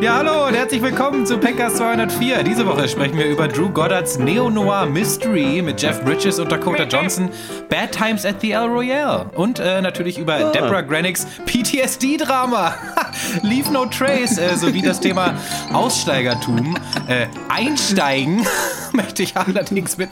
[0.00, 2.44] Ja, hallo und herzlich willkommen zu Packers 204.
[2.44, 7.30] Diese Woche sprechen wir über Drew Goddards Neo-Noir Mystery mit Jeff Bridges und Dakota Johnson,
[7.68, 10.52] Bad Times at the El Royale und äh, natürlich über oh.
[10.52, 12.76] Deborah Granicks PTSD-Drama,
[13.42, 15.34] Leave No Trace, äh, sowie das Thema
[15.72, 16.76] Aussteigertum.
[17.08, 18.46] Äh, einsteigen
[18.92, 20.10] möchte ich allerdings mit,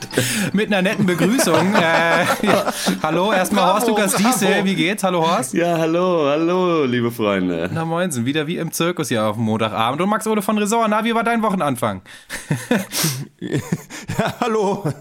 [0.53, 1.75] mit einer netten Begrüßung.
[1.75, 2.73] Äh, ja.
[3.03, 5.03] Hallo, erstmal Horst Lukas Diesel, wie geht's?
[5.03, 5.53] Hallo Horst.
[5.53, 7.69] Ja, hallo, hallo, liebe Freunde.
[7.73, 10.01] Na moinsen, wieder wie im Zirkus hier auf dem Montagabend.
[10.01, 12.01] Und Max Ole von Resort, na, wie war dein Wochenanfang?
[13.39, 14.91] ja, hallo.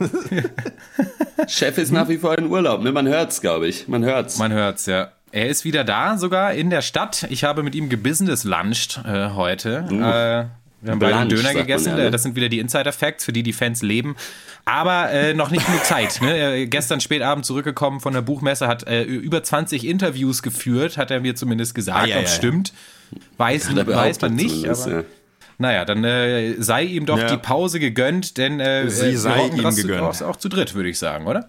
[1.49, 2.93] Chef ist nach wie vor in Urlaub, ne?
[2.93, 3.89] Man hört's, glaube ich.
[3.89, 4.39] Man hört's.
[4.39, 5.09] Man hört's, ja.
[5.33, 7.27] Er ist wieder da, sogar in der Stadt.
[7.31, 9.85] Ich habe mit ihm gebusiness-lunched äh, heute.
[9.91, 10.03] Mhm.
[10.03, 10.45] Äh,
[10.87, 11.91] wir haben beide einen Döner gegessen.
[11.91, 12.11] Ja, ne?
[12.11, 14.17] Das sind wieder die Insider-Facts, für die die Fans leben.
[14.65, 16.21] Aber äh, noch nicht genug Zeit.
[16.23, 16.37] Ne?
[16.37, 21.21] Er, gestern spätabend zurückgekommen von der Buchmesse, hat äh, über 20 Interviews geführt, hat er
[21.21, 22.05] mir zumindest gesagt.
[22.05, 22.73] Ah, ja, Ob ja, stimmt,
[23.37, 24.69] weiß, weiß man nicht.
[24.69, 25.05] Aber, ja.
[25.59, 30.03] Naja, dann äh, sei ihm doch die Pause gegönnt, denn äh, Sie sei ihm gegönnt.
[30.03, 31.49] Auch, auch zu dritt, würde ich sagen, oder?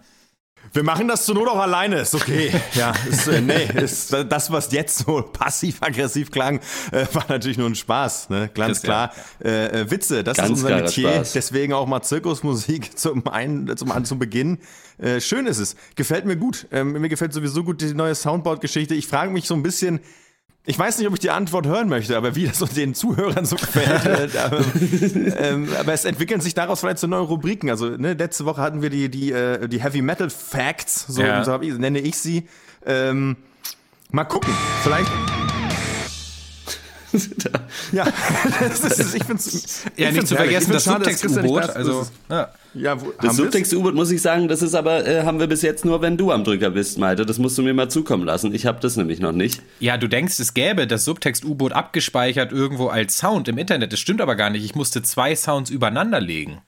[0.73, 2.51] Wir machen das zur Not auch alleine, ist okay.
[2.73, 6.59] Ja, ist, äh, nee, ist, das, was jetzt so passiv-aggressiv klang,
[6.91, 8.49] äh, war natürlich nur ein Spaß, ne?
[8.53, 9.13] Ganz klar.
[9.43, 11.11] Äh, äh, Witze, das Ganz ist unser Metier.
[11.11, 11.33] Spaß.
[11.33, 14.59] Deswegen auch mal Zirkusmusik zum, ein, zum, zum Beginn.
[14.97, 15.75] Äh, schön ist es.
[15.95, 16.67] Gefällt mir gut.
[16.71, 18.95] Ähm, mir gefällt sowieso gut die neue Soundboard-Geschichte.
[18.95, 19.99] Ich frage mich so ein bisschen,
[20.69, 23.55] ich weiß nicht, ob ich die Antwort hören möchte, aber wie das den Zuhörern so
[23.55, 24.35] gefällt.
[24.35, 24.59] aber,
[25.39, 27.69] ähm, aber, es entwickeln sich daraus vielleicht so neue Rubriken.
[27.69, 31.45] Also ne, letzte Woche hatten wir die, die, äh, die Heavy Metal Facts, so, ja.
[31.45, 32.49] so ich, nenne ich sie.
[32.85, 33.37] Ähm,
[34.11, 34.53] mal gucken.
[34.83, 35.09] Vielleicht
[37.91, 38.07] ja,
[38.69, 39.85] ist, ich finde es.
[39.95, 41.69] Ja, nicht zu vergessen, das Subtext-U-Boot.
[41.69, 42.49] Also, ja.
[42.73, 45.85] Ja, wo, das Subtext-U-Boot muss ich sagen, das ist aber, äh, haben wir bis jetzt
[45.85, 47.25] nur, wenn du am Drücker bist, Malte.
[47.25, 48.53] Das musst du mir mal zukommen lassen.
[48.53, 49.61] Ich habe das nämlich noch nicht.
[49.79, 53.93] Ja, du denkst, es gäbe das Subtext-U-Boot abgespeichert irgendwo als Sound im Internet.
[53.93, 54.63] Das stimmt aber gar nicht.
[54.63, 56.61] Ich musste zwei Sounds übereinander legen.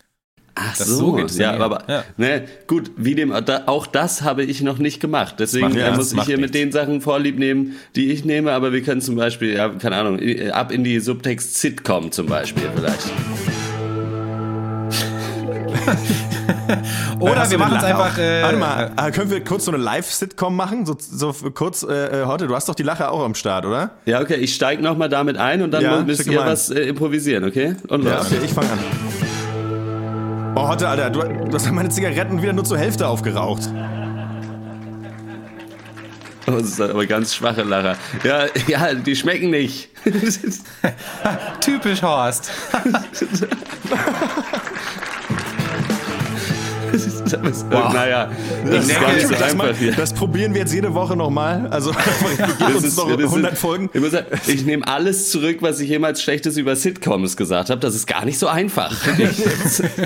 [0.62, 2.04] Ach das so, so ja, aber ja.
[2.18, 5.36] Ne, gut, wie dem, da, auch das habe ich noch nicht gemacht.
[5.40, 6.54] Deswegen macht, muss ich hier nichts.
[6.54, 9.96] mit den Sachen Vorlieb nehmen, die ich nehme, aber wir können zum Beispiel, ja, keine
[9.96, 10.20] Ahnung,
[10.52, 13.10] ab in die Subtext-Sitcom zum Beispiel vielleicht.
[17.20, 18.18] Oder wir machen es einfach.
[18.18, 20.86] Äh, Warte mal, äh, können wir kurz so eine Live-Sitcom machen?
[20.86, 22.48] So, so kurz äh, äh, heute.
[22.48, 23.92] Du hast doch die Lache auch am Start, oder?
[24.06, 27.44] Ja, okay, ich steige nochmal damit ein und dann ja, müsst ihr was äh, improvisieren,
[27.44, 27.76] okay?
[27.88, 28.14] Und los.
[28.14, 28.80] Ja, okay, ich fange an.
[30.60, 33.62] Oh, Hotte, Alter, du, du hast meine Zigaretten wieder nur zur Hälfte aufgeraucht.
[36.48, 37.96] Oh, das ist aber ganz schwache Lacher.
[38.26, 39.88] Ja, ja, die schmecken nicht.
[41.62, 42.52] Typisch Horst.
[47.70, 47.94] wow.
[47.94, 48.32] Naja,
[48.66, 49.94] das ist gar nicht so einfach hier.
[49.94, 51.68] Das probieren wir jetzt jede Woche nochmal.
[51.68, 51.92] Also,
[52.60, 53.90] gib uns noch 100 Folgen.
[53.94, 57.80] Ich, sagen, ich nehme alles zurück, was ich jemals Schlechtes über Sitcoms gesagt habe.
[57.80, 58.92] Das ist gar nicht so einfach.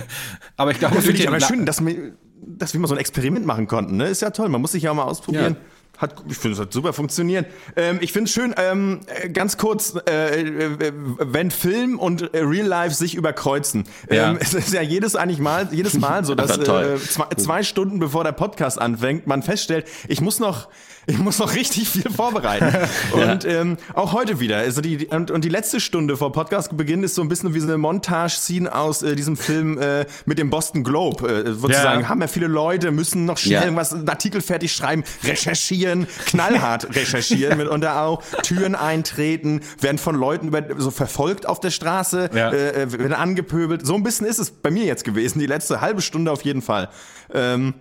[0.58, 3.46] aber ich glaube, finde ich aber schön, dass wir, dass wir mal so ein Experiment
[3.46, 3.98] machen konnten.
[3.98, 4.08] Ne?
[4.08, 4.50] Ist ja toll.
[4.50, 5.56] Man muss sich ja auch mal ausprobieren.
[5.60, 5.83] Ja.
[6.04, 7.48] Hat, ich finde, es hat super funktioniert.
[7.76, 9.00] Ähm, ich finde es schön, ähm,
[9.32, 13.86] ganz kurz, äh, äh, wenn Film und Real Life sich überkreuzen.
[14.10, 14.32] Ja.
[14.32, 18.00] Ähm, es ist ja jedes eigentlich mal, jedes Mal so, dass äh, zwei, zwei Stunden
[18.00, 20.68] bevor der Podcast anfängt, man feststellt, ich muss noch
[21.06, 22.72] ich muss noch richtig viel vorbereiten.
[23.12, 23.62] Und ja.
[23.62, 24.58] ähm, auch heute wieder.
[24.58, 27.68] Also die, und, und die letzte Stunde vor Podcastbeginn ist so ein bisschen wie so
[27.68, 31.28] eine Montage-Scene aus äh, diesem Film äh, mit dem Boston Globe.
[31.28, 32.10] Äh, sozusagen ja.
[32.10, 33.64] haben ja viele Leute, müssen noch schnell ja.
[33.64, 40.48] irgendwas, einen Artikel fertig schreiben, recherchieren, knallhart recherchieren, mitunter auch, Türen eintreten, werden von Leuten
[40.48, 42.52] über, so verfolgt auf der Straße, ja.
[42.52, 43.86] äh, werden angepöbelt.
[43.86, 46.62] So ein bisschen ist es bei mir jetzt gewesen, die letzte halbe Stunde auf jeden
[46.62, 46.90] Fall.
[47.34, 47.76] Ähm,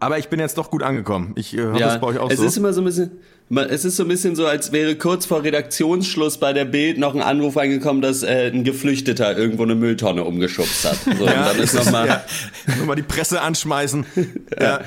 [0.00, 1.32] aber ich bin jetzt doch gut angekommen.
[1.36, 2.44] Ich äh, hoffe, ja, es bei euch auch es so.
[2.44, 3.10] Es ist immer so ein bisschen,
[3.68, 7.14] es ist so ein bisschen so, als wäre kurz vor Redaktionsschluss bei der Bild noch
[7.14, 10.98] ein Anruf reingekommen, dass äh, ein Geflüchteter irgendwo eine Mülltonne umgeschubst hat.
[11.18, 12.24] So, ja, und dann ist nochmal ja,
[12.84, 14.06] noch die Presse anschmeißen.
[14.60, 14.80] ja.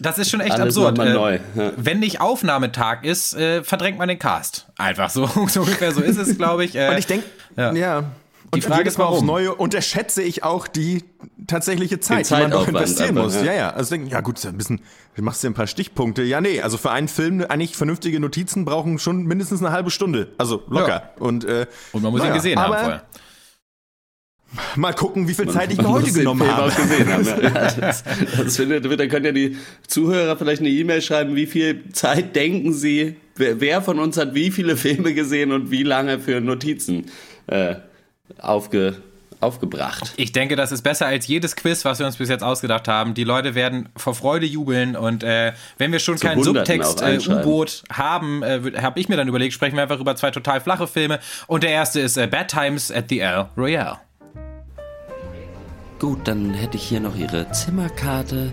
[0.00, 0.98] Das ist schon echt Alles absurd.
[0.98, 1.38] Äh, neu.
[1.54, 1.72] Ja.
[1.76, 4.66] Wenn nicht Aufnahmetag ist, äh, verdrängt man den Cast.
[4.76, 6.74] Einfach so, so ungefähr so ist es, glaube ich.
[6.74, 7.26] Äh, und ich denke,
[7.56, 7.72] ja.
[7.72, 8.04] ja.
[8.54, 9.14] Die Frage ist, warum?
[9.14, 11.04] aufs Neue unterschätze ich auch die
[11.46, 13.34] tatsächliche Zeit, die man noch investieren muss.
[13.36, 13.70] Ja, ja.
[13.70, 14.80] Also denken, ja gut, ein bisschen,
[15.16, 16.22] machst du ein paar Stichpunkte.
[16.22, 20.32] Ja, nee, also für einen Film eigentlich vernünftige Notizen brauchen schon mindestens eine halbe Stunde.
[20.38, 20.88] Also locker.
[20.88, 21.10] Ja.
[21.18, 23.04] Und, äh, Und man muss naja, ihn gesehen haben vorher.
[24.76, 26.70] Mal gucken, wie viel Zeit ich mir heute genommen habe.
[26.70, 27.50] Gesehen haben, ja.
[27.80, 28.04] das,
[28.36, 29.56] das findet, dann können ja die
[29.86, 34.34] Zuhörer vielleicht eine E-Mail schreiben, wie viel Zeit denken sie, wer, wer, von uns hat
[34.34, 37.06] wie viele Filme gesehen und wie lange für Notizen
[37.46, 37.76] äh,
[38.38, 38.96] aufge,
[39.40, 40.14] aufgebracht.
[40.16, 43.14] Ich denke, das ist besser als jedes Quiz, was wir uns bis jetzt ausgedacht haben.
[43.14, 47.94] Die Leute werden vor Freude jubeln und äh, wenn wir schon Zu keinen Subtext-U-Boot äh,
[47.94, 51.20] haben, äh, habe ich mir dann überlegt, sprechen wir einfach über zwei total flache Filme
[51.46, 53.98] und der erste ist äh, Bad Times at the El Royale.
[55.98, 58.52] Gut, dann hätte ich hier noch Ihre Zimmerkarte.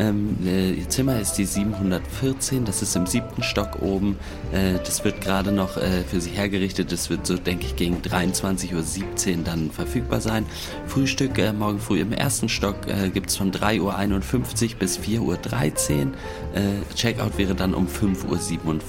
[0.00, 4.16] Ähm, äh, ihr Zimmer ist die 714, das ist im siebten Stock oben.
[4.50, 6.90] Äh, das wird gerade noch äh, für Sie hergerichtet.
[6.90, 10.46] Das wird so, denke ich, gegen 23.17 Uhr dann verfügbar sein.
[10.86, 15.20] Frühstück äh, morgen früh im ersten Stock äh, gibt es von 3.51 Uhr bis 4.13
[15.20, 16.12] Uhr.
[16.54, 18.80] Äh, Checkout wäre dann um 5.47 Uhr.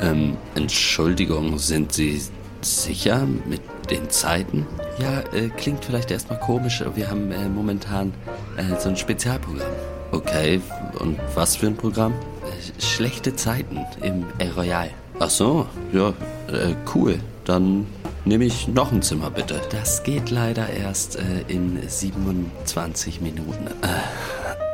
[0.00, 2.20] Ähm, Entschuldigung, sind Sie
[2.60, 4.66] sicher mit den Zeiten?
[4.98, 8.12] Ja, äh, klingt vielleicht erstmal komisch, aber wir haben äh, momentan
[8.56, 9.72] äh, so ein Spezialprogramm.
[10.12, 10.60] Okay,
[11.00, 12.12] und was für ein Programm?
[12.12, 14.90] Äh, schlechte Zeiten im El Royal.
[15.18, 16.10] Ach so, ja,
[16.48, 17.18] äh, cool.
[17.44, 17.86] Dann
[18.24, 19.60] nehme ich noch ein Zimmer bitte.
[19.70, 23.68] Das geht leider erst äh, in 27 Minuten.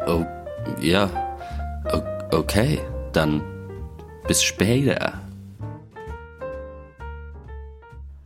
[0.07, 0.25] oh,
[0.81, 1.11] ja,
[1.93, 2.79] o okay,
[3.12, 3.43] dann
[4.27, 5.15] bis später.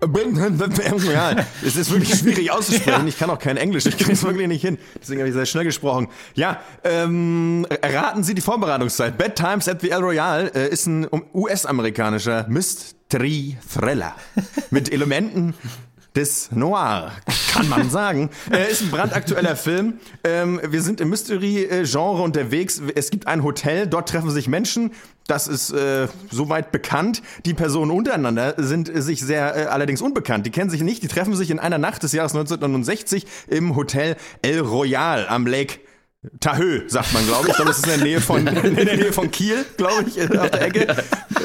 [1.13, 3.07] Ja, es ist wirklich schwierig auszusprechen.
[3.15, 3.87] Ich kann auch kein Englisch.
[3.87, 4.79] Ich kriege es wirklich nicht hin.
[5.01, 6.09] Deswegen habe ich sehr schnell gesprochen.
[6.35, 9.17] Ja, ähm, erraten Sie die Vorbereitungszeit.
[9.19, 14.15] Bad Times at the El Royale äh, ist ein US-amerikanischer Mystery-Thriller
[14.71, 15.55] mit Elementen
[16.15, 17.13] des Noir,
[17.53, 18.31] kann man sagen.
[18.53, 19.95] äh, ist ein brandaktueller Film.
[20.23, 22.81] Ähm, wir sind im Mystery-Genre unterwegs.
[22.95, 24.93] Es gibt ein Hotel, dort treffen sich Menschen.
[25.27, 27.23] Das ist äh, soweit bekannt.
[27.47, 30.47] Die Personen untereinander sind sich sehr äh, allerdings unbekannt.
[30.47, 31.03] Die kennen sich nicht.
[31.03, 35.79] Die treffen sich in einer Nacht des Jahres 1969 im Hotel El Royal am Lake
[36.41, 37.49] Tahö, sagt man, glaube ich.
[37.51, 40.21] Ich glaube, das ist in der Nähe von, in der Nähe von Kiel, glaube ich,
[40.23, 40.97] auf der Ecke.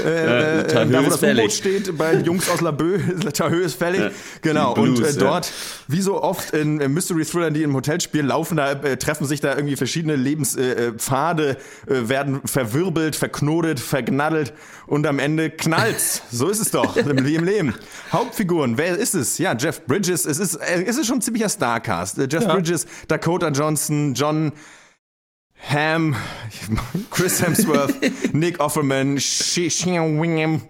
[0.05, 2.99] Äh, äh, da, wo das U-Boot steht, bei Jungs aus Labö,
[3.33, 4.01] Tahö ist fällig.
[4.01, 4.09] Ja,
[4.41, 4.73] genau.
[4.73, 5.51] Blues, und äh, dort,
[5.87, 9.41] wie so oft in Mystery Thrillern, die im Hotel spielen, laufen da, äh, treffen sich
[9.41, 14.53] da irgendwie verschiedene Lebenspfade, äh, äh, werden verwirbelt, verknotet, vergnaddelt
[14.89, 16.23] und am Ende knallt's.
[16.31, 17.75] So ist es doch, im, im Leben.
[18.11, 19.37] Hauptfiguren, wer ist es?
[19.37, 20.25] Ja, Jeff Bridges.
[20.25, 22.17] Es ist, es ist schon ein ziemlicher Starcast.
[22.17, 22.53] Jeff ja.
[22.53, 24.51] Bridges, Dakota Johnson, John
[25.69, 26.15] Ham,
[27.11, 27.93] Chris Hemsworth,
[28.33, 30.61] Nick Offerman, Wingham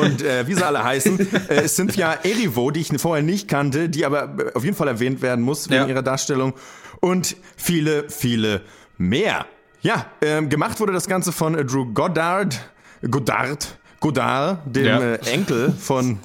[0.00, 4.04] und äh, wie sie alle heißen, äh, Cynthia Erivo, die ich vorher nicht kannte, die
[4.04, 5.88] aber auf jeden Fall erwähnt werden muss wegen ja.
[5.88, 6.54] ihrer Darstellung
[7.00, 8.62] und viele, viele
[8.98, 9.46] mehr.
[9.82, 12.58] Ja, ähm, gemacht wurde das Ganze von äh, Drew Goddard,
[13.08, 15.00] Goddard, Goddard, dem ja.
[15.00, 16.18] äh, Enkel von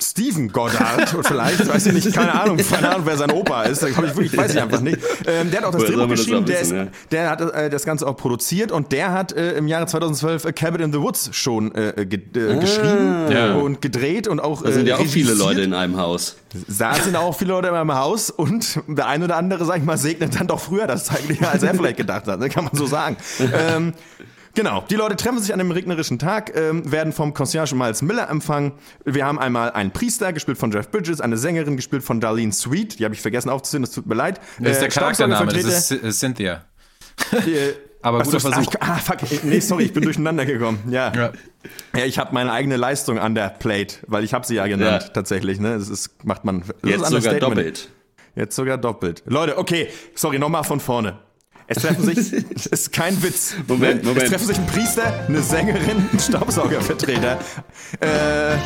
[0.00, 3.96] Steven Goddard vielleicht, weiß ich nicht, keine Ahnung, keine Ahnung, wer sein Opa ist, ich,
[3.96, 4.98] wirklich, weiß ich einfach nicht.
[5.26, 6.74] Ähm, der hat auch das Drehbuch geschrieben, der, ist,
[7.10, 10.52] der hat äh, das Ganze auch produziert und der hat äh, im Jahre 2012 A
[10.52, 13.54] Cabin in the Woods schon äh, ge äh, ah, geschrieben ja.
[13.54, 16.36] und gedreht und auch Da sind ja auch viele Leute in einem Haus.
[16.66, 19.84] Da sind auch viele Leute in einem Haus und der ein oder andere, sag ich
[19.84, 22.74] mal, segnet dann doch früher das zeitlich, als er vielleicht gedacht hat, ne, kann man
[22.74, 23.16] so sagen.
[23.52, 23.94] ähm,
[24.54, 28.28] Genau, die Leute treffen sich an einem regnerischen Tag, ähm, werden vom Concierge Miles Miller
[28.28, 28.72] empfangen.
[29.04, 32.98] Wir haben einmal einen Priester, gespielt von Jeff Bridges, eine Sängerin, gespielt von Darlene Sweet,
[32.98, 34.40] die habe ich vergessen aufzusehen, das tut mir leid.
[34.58, 36.64] Das ist der äh, Charaktername, das ist Cynthia.
[37.32, 38.72] Äh, Aber guter so, Versuch.
[38.80, 40.78] Ah, fuck, nee, sorry, ich bin durcheinander gekommen.
[40.90, 41.12] Ja.
[41.14, 41.32] ja.
[41.96, 45.02] Ja, ich habe meine eigene Leistung an der Plate, weil ich habe sie ja genannt,
[45.02, 45.08] ja.
[45.08, 45.58] tatsächlich.
[45.58, 45.76] Ne?
[45.76, 46.62] Das ist, macht man.
[46.82, 47.88] Das Jetzt sogar doppelt.
[48.36, 49.24] Jetzt sogar doppelt.
[49.26, 51.18] Leute, okay, sorry, nochmal von vorne.
[51.68, 53.54] Es treffen sich, das ist kein Witz.
[53.66, 54.22] Moment, Moment.
[54.22, 57.38] Es treffen sich ein Priester, eine Sängerin, ein Staubsaugervertreter,
[58.00, 58.56] äh,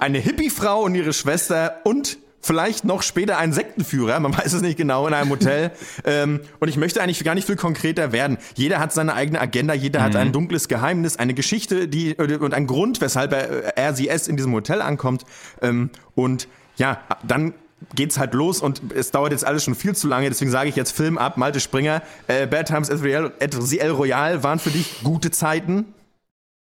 [0.00, 4.78] eine Hippie-Frau und ihre Schwester und vielleicht noch später ein Sektenführer, man weiß es nicht
[4.78, 5.72] genau, in einem Hotel.
[6.04, 8.38] ähm, und ich möchte eigentlich gar nicht viel konkreter werden.
[8.54, 10.04] Jeder hat seine eigene Agenda, jeder mhm.
[10.04, 14.26] hat ein dunkles Geheimnis, eine Geschichte die, und ein Grund, weshalb er, er sie es
[14.26, 15.24] in diesem Hotel ankommt.
[15.60, 17.52] Ähm, und ja, dann
[17.94, 20.76] geht's halt los und es dauert jetzt alles schon viel zu lange, deswegen sage ich
[20.76, 22.02] jetzt Film ab, Malte Springer.
[22.26, 25.86] Äh, Bad Times at the El Royal waren für dich gute Zeiten?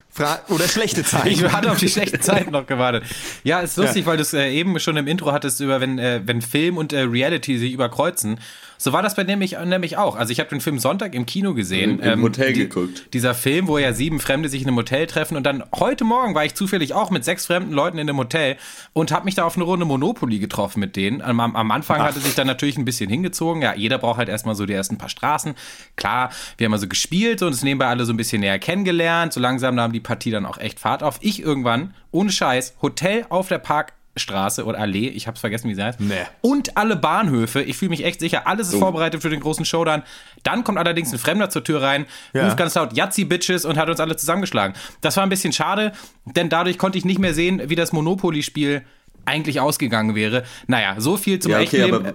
[0.09, 1.29] Fra oder schlechte Zeiten.
[1.29, 3.03] Ich hatte auf die schlechten Zeiten noch gewartet.
[3.43, 4.05] Ja, ist lustig, ja.
[4.05, 6.93] weil du es äh, eben schon im Intro hattest über, wenn, äh, wenn Film und
[6.93, 8.39] äh, Reality sich überkreuzen.
[8.77, 10.15] So war das bei nämlich, nämlich auch.
[10.15, 11.99] Also ich habe den Film Sonntag im Kino gesehen.
[11.99, 13.13] Im, im ähm, Hotel die, geguckt.
[13.13, 16.35] Dieser Film, wo ja sieben Fremde sich in einem Hotel treffen und dann heute Morgen
[16.35, 18.57] war ich zufällig auch mit sechs fremden Leuten in einem Hotel
[18.93, 21.21] und habe mich da auf eine Runde Monopoly getroffen mit denen.
[21.21, 22.05] Am, am Anfang Ach.
[22.05, 23.61] hatte sich dann natürlich ein bisschen hingezogen.
[23.61, 25.55] Ja, jeder braucht halt erstmal so die ersten paar Straßen.
[25.95, 29.33] Klar, wir haben also gespielt und es nebenbei alle so ein bisschen näher kennengelernt.
[29.33, 31.19] So langsam nahm die Partie dann auch echt Fahrt auf.
[31.21, 35.75] Ich irgendwann, ohne Scheiß, Hotel auf der Park Straße oder Allee, ich hab's vergessen, wie
[35.75, 35.99] sie heißt.
[35.99, 36.15] Nee.
[36.41, 38.79] Und alle Bahnhöfe, ich fühle mich echt sicher, alles ist oh.
[38.79, 40.03] vorbereitet für den großen Showdown.
[40.43, 42.45] Dann kommt allerdings ein Fremder zur Tür rein, ja.
[42.45, 44.75] ruft ganz laut Yazzi Bitches und hat uns alle zusammengeschlagen.
[45.01, 45.93] Das war ein bisschen schade,
[46.25, 48.83] denn dadurch konnte ich nicht mehr sehen, wie das Monopoly-Spiel
[49.25, 50.43] eigentlich ausgegangen wäre.
[50.67, 52.13] Naja, so viel zum ja, okay, echten Leben.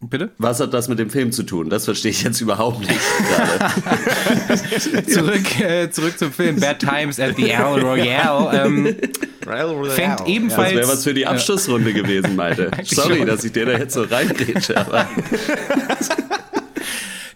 [0.00, 0.30] Bitte?
[0.36, 1.70] Was hat das mit dem Film zu tun?
[1.70, 2.92] Das verstehe ich jetzt überhaupt nicht.
[5.08, 8.66] zurück, äh, zurück zum Film Bad Times at the El Royale.
[8.66, 8.94] Ähm,
[9.88, 10.72] fängt ebenfalls.
[10.72, 12.70] das wäre was für die Abschlussrunde gewesen, Malte.
[12.84, 15.08] Sorry, dass ich dir da jetzt so reingrätsche, aber.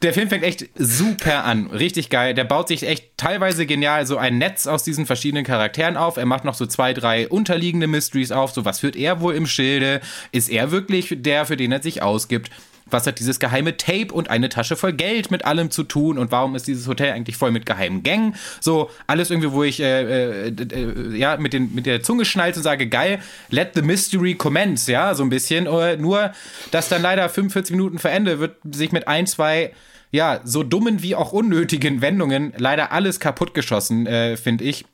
[0.03, 1.67] Der Film fängt echt super an.
[1.67, 2.33] Richtig geil.
[2.33, 6.17] Der baut sich echt teilweise genial so ein Netz aus diesen verschiedenen Charakteren auf.
[6.17, 8.53] Er macht noch so zwei, drei unterliegende Mysteries auf.
[8.53, 10.01] So, was führt er wohl im Schilde?
[10.33, 12.51] Ist er wirklich der, für den er sich ausgibt?
[12.91, 16.31] Was hat dieses geheime Tape und eine Tasche voll Geld mit allem zu tun und
[16.31, 18.35] warum ist dieses Hotel eigentlich voll mit geheimen Gängen?
[18.61, 22.61] So, alles irgendwie, wo ich äh, äh, äh, ja, mit, den, mit der Zunge schnalze
[22.61, 23.21] und sage, geil,
[23.51, 25.65] let the mystery commence, ja, so ein bisschen.
[25.65, 26.33] Nur,
[26.71, 29.73] dass dann leider 45 Minuten vor Ende wird sich mit ein, zwei
[30.13, 34.85] ja, so dummen wie auch unnötigen Wendungen leider alles kaputtgeschossen, äh, finde ich.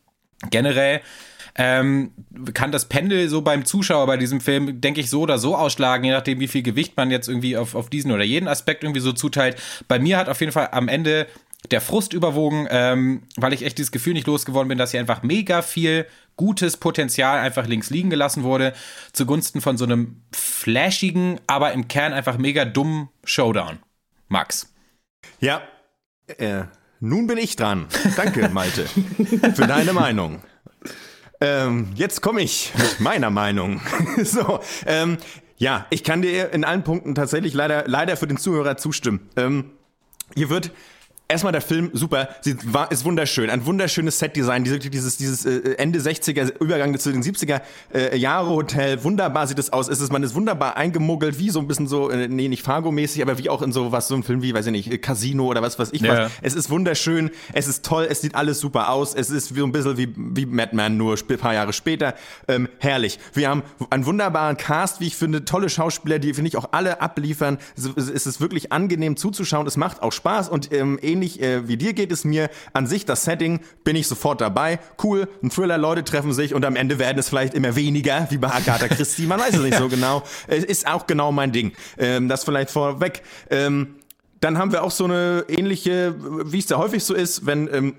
[0.50, 1.00] Generell
[1.56, 2.12] ähm,
[2.54, 6.04] kann das Pendel so beim Zuschauer bei diesem Film, denke ich, so oder so ausschlagen,
[6.04, 9.00] je nachdem, wie viel Gewicht man jetzt irgendwie auf, auf diesen oder jeden Aspekt irgendwie
[9.00, 9.56] so zuteilt.
[9.88, 11.26] Bei mir hat auf jeden Fall am Ende
[11.70, 15.22] der Frust überwogen, ähm, weil ich echt dieses Gefühl nicht losgeworden bin, dass hier einfach
[15.22, 18.75] mega viel gutes Potenzial einfach links liegen gelassen wurde,
[19.12, 23.78] zugunsten von so einem flashigen, aber im Kern einfach mega dummen Showdown.
[24.28, 24.72] Max.
[25.40, 25.62] Ja,
[26.38, 26.64] äh,
[27.00, 27.86] nun bin ich dran.
[28.16, 28.86] Danke, Malte,
[29.54, 30.42] für deine Meinung.
[31.40, 33.81] Ähm, jetzt komme ich mit meiner Meinung.
[34.23, 35.19] so, ähm,
[35.59, 39.28] ja, ich kann dir in allen Punkten tatsächlich leider, leider für den Zuhörer zustimmen.
[39.37, 39.73] Ähm,
[40.35, 40.71] hier wird
[41.28, 45.99] Erstmal der Film, super, sie war, ist wunderschön, ein wunderschönes Setdesign, dieses, dieses, äh, Ende
[45.99, 50.23] 60er, Übergang zu den 70er äh, Jahre Hotel, wunderbar sieht es aus, ist es, man
[50.23, 53.62] ist wunderbar eingemuggelt, wie so ein bisschen so, äh, nee, nicht Fargo-mäßig, aber wie auch
[53.62, 56.02] in so was, so ein Film wie, weiß ich nicht, Casino oder was weiß ich
[56.02, 56.26] ja.
[56.26, 56.33] was.
[56.42, 59.73] Es ist wunderschön, es ist toll, es sieht alles super aus, es ist so ein
[59.73, 62.14] bisschen wie, wie Madman, nur ein paar Jahre später,
[62.47, 63.18] ähm, herrlich.
[63.35, 67.00] Wir haben einen wunderbaren Cast, wie ich finde, tolle Schauspieler, die, finde ich, auch alle
[67.00, 71.66] abliefern, es, es ist wirklich angenehm zuzuschauen, es macht auch Spaß und ähm, ähnlich äh,
[71.68, 72.50] wie dir geht es mir.
[72.73, 74.78] An sich das Setting bin ich sofort dabei.
[75.02, 78.38] Cool, ein Thriller, Leute treffen sich und am Ende werden es vielleicht immer weniger, wie
[78.38, 79.26] bei Agatha Christie.
[79.26, 80.23] Man weiß es nicht so genau.
[80.46, 81.73] Es ist auch genau mein Ding.
[81.99, 83.23] Ähm, das vielleicht vorweg.
[83.50, 83.96] Ähm,
[84.40, 87.94] dann haben wir auch so eine ähnliche, wie es da häufig so ist, wenn ähm,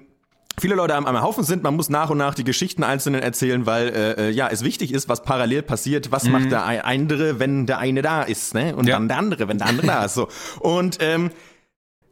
[0.59, 1.63] viele Leute am, am Haufen sind.
[1.63, 4.93] Man muss nach und nach die Geschichten einzelnen erzählen, weil äh, äh ja es wichtig
[4.93, 6.12] ist, was parallel passiert.
[6.12, 6.31] Was mhm.
[6.33, 8.75] macht der andere, wenn der eine da ist, ne?
[8.75, 8.95] Und ja.
[8.95, 10.13] dann der andere, wenn der andere da ist.
[10.13, 10.27] So
[10.59, 11.31] und ähm,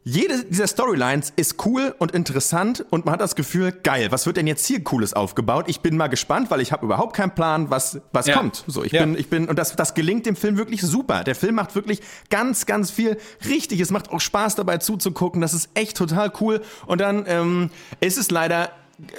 [0.08, 4.36] jede dieser Storylines ist cool und interessant und man hat das Gefühl, geil, was wird
[4.36, 5.64] denn jetzt hier cooles aufgebaut?
[5.66, 8.36] Ich bin mal gespannt, weil ich habe überhaupt keinen Plan, was was ja.
[8.36, 8.62] kommt.
[8.68, 9.00] So, ich ja.
[9.00, 11.24] bin ich bin und das das gelingt dem Film wirklich super.
[11.24, 13.80] Der Film macht wirklich ganz ganz viel richtig.
[13.80, 15.40] Es macht auch Spaß dabei zuzugucken.
[15.40, 18.70] Das ist echt total cool und dann ähm, ist es leider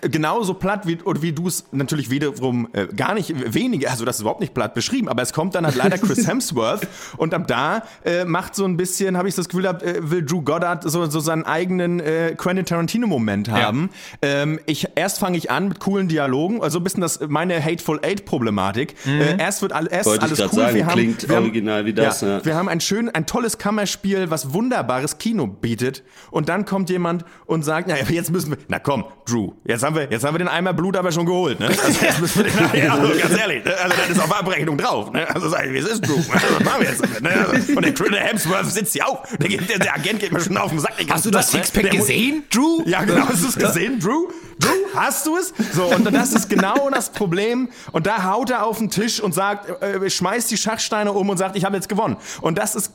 [0.01, 4.15] genauso platt wie, oder wie du es natürlich wiederum äh, gar nicht weniger, also das
[4.15, 7.47] ist überhaupt nicht platt beschrieben, aber es kommt dann halt leider Chris Hemsworth und ab
[7.47, 11.05] da äh, macht so ein bisschen, habe ich das Gefühl, äh, will Drew Goddard so,
[11.05, 13.91] so seinen eigenen äh, Quentin Tarantino-Moment haben.
[14.23, 14.29] Ja.
[14.41, 17.99] Ähm, ich, erst fange ich an mit coolen Dialogen, also ein bisschen das meine Hateful
[18.01, 18.95] Eight-Problematik.
[19.05, 19.21] Mhm.
[19.21, 20.49] Äh, erst wird all, erst Wollte alles cool.
[20.49, 22.21] Sagen, wir haben, klingt wir original wie das.
[22.21, 22.45] Ja, ja.
[22.45, 27.25] Wir haben ein schön, ein tolles Kammerspiel, was wunderbares Kino bietet und dann kommt jemand
[27.45, 30.39] und sagt, naja, jetzt müssen wir, na komm, Drew, Jetzt haben wir, jetzt haben wir
[30.39, 31.67] den Eimer Blut aber schon geholt, ne?
[31.67, 33.73] Also jetzt müssen wir den, ja, also ganz ehrlich, ne?
[33.83, 35.27] also das ist auf Abrechnung drauf, ne?
[35.35, 36.15] Also sag ich, wie es ist, Drew.
[36.15, 37.29] Also, was machen wir jetzt damit, ne?
[37.51, 39.27] Also, und der Triller Hemsworth sitzt hier auch.
[39.37, 40.93] Der, der, der, Agent geht mir schon auf den Sack.
[41.09, 41.59] Hast du das ne?
[41.65, 42.81] Sixpack gesehen, Drew?
[42.85, 44.29] Ja, genau, hast du es gesehen, Drew?
[44.59, 45.53] Drew, hast du es?
[45.73, 47.69] So, und das ist genau das Problem.
[47.91, 51.37] Und da haut er auf den Tisch und sagt, äh, schmeißt die Schachsteine um und
[51.37, 52.17] sagt, ich habe jetzt gewonnen.
[52.41, 52.93] Und das ist,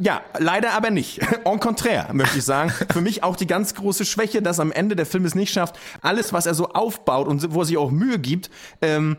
[0.00, 1.20] ja, leider aber nicht.
[1.44, 2.72] En contraire, möchte ich sagen.
[2.92, 5.78] Für mich auch die ganz große Schwäche, dass am Ende der Film es nicht schafft,
[6.00, 9.16] alles, was er so aufbaut und wo er sich auch Mühe gibt, ähm,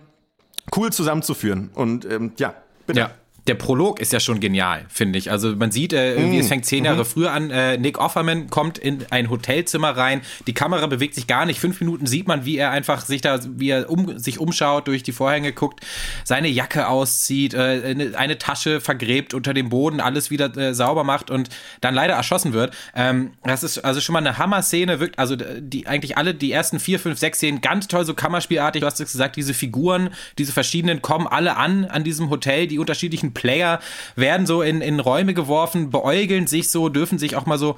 [0.75, 1.69] cool zusammenzuführen.
[1.73, 2.55] Und ähm, ja,
[2.87, 2.99] bitte.
[2.99, 3.11] Ja
[3.47, 5.29] der Prolog ist ja schon genial, finde ich.
[5.29, 6.41] Also man sieht, äh, irgendwie, mm.
[6.41, 7.05] es fängt zehn Jahre mhm.
[7.05, 7.51] früher an.
[7.51, 10.21] Äh, Nick Offerman kommt in ein Hotelzimmer rein.
[10.47, 11.59] Die Kamera bewegt sich gar nicht.
[11.59, 15.03] Fünf Minuten sieht man, wie er einfach sich da, wie er um, sich umschaut, durch
[15.03, 15.85] die Vorhänge guckt,
[16.23, 21.03] seine Jacke auszieht, äh, eine, eine, Tasche vergräbt unter dem Boden, alles wieder äh, sauber
[21.03, 21.49] macht und
[21.81, 22.75] dann leider erschossen wird.
[22.95, 24.99] Ähm, das ist also schon mal eine Hammer-Szene.
[24.99, 28.81] Wirkt also die eigentlich alle die ersten vier, fünf, sechs Szenen ganz toll, so Kammerspielartig.
[28.81, 30.09] Du hast es gesagt, diese Figuren,
[30.39, 33.79] diese verschiedenen kommen alle an an diesem Hotel, die unterschiedlichen Player
[34.15, 37.75] werden so in, in Räume geworfen, beäugeln sich so, dürfen sich auch mal so,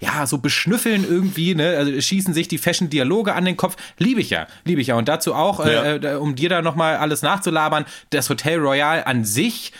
[0.00, 1.76] ja, so beschnüffeln irgendwie, ne?
[1.78, 3.76] Also schießen sich die Fashion-Dialoge an den Kopf.
[3.96, 4.96] Liebe ich ja, liebe ich ja.
[4.96, 5.82] Und dazu auch, ja.
[5.82, 9.72] äh, äh um dir da nochmal alles nachzulabern, das Hotel Royal an sich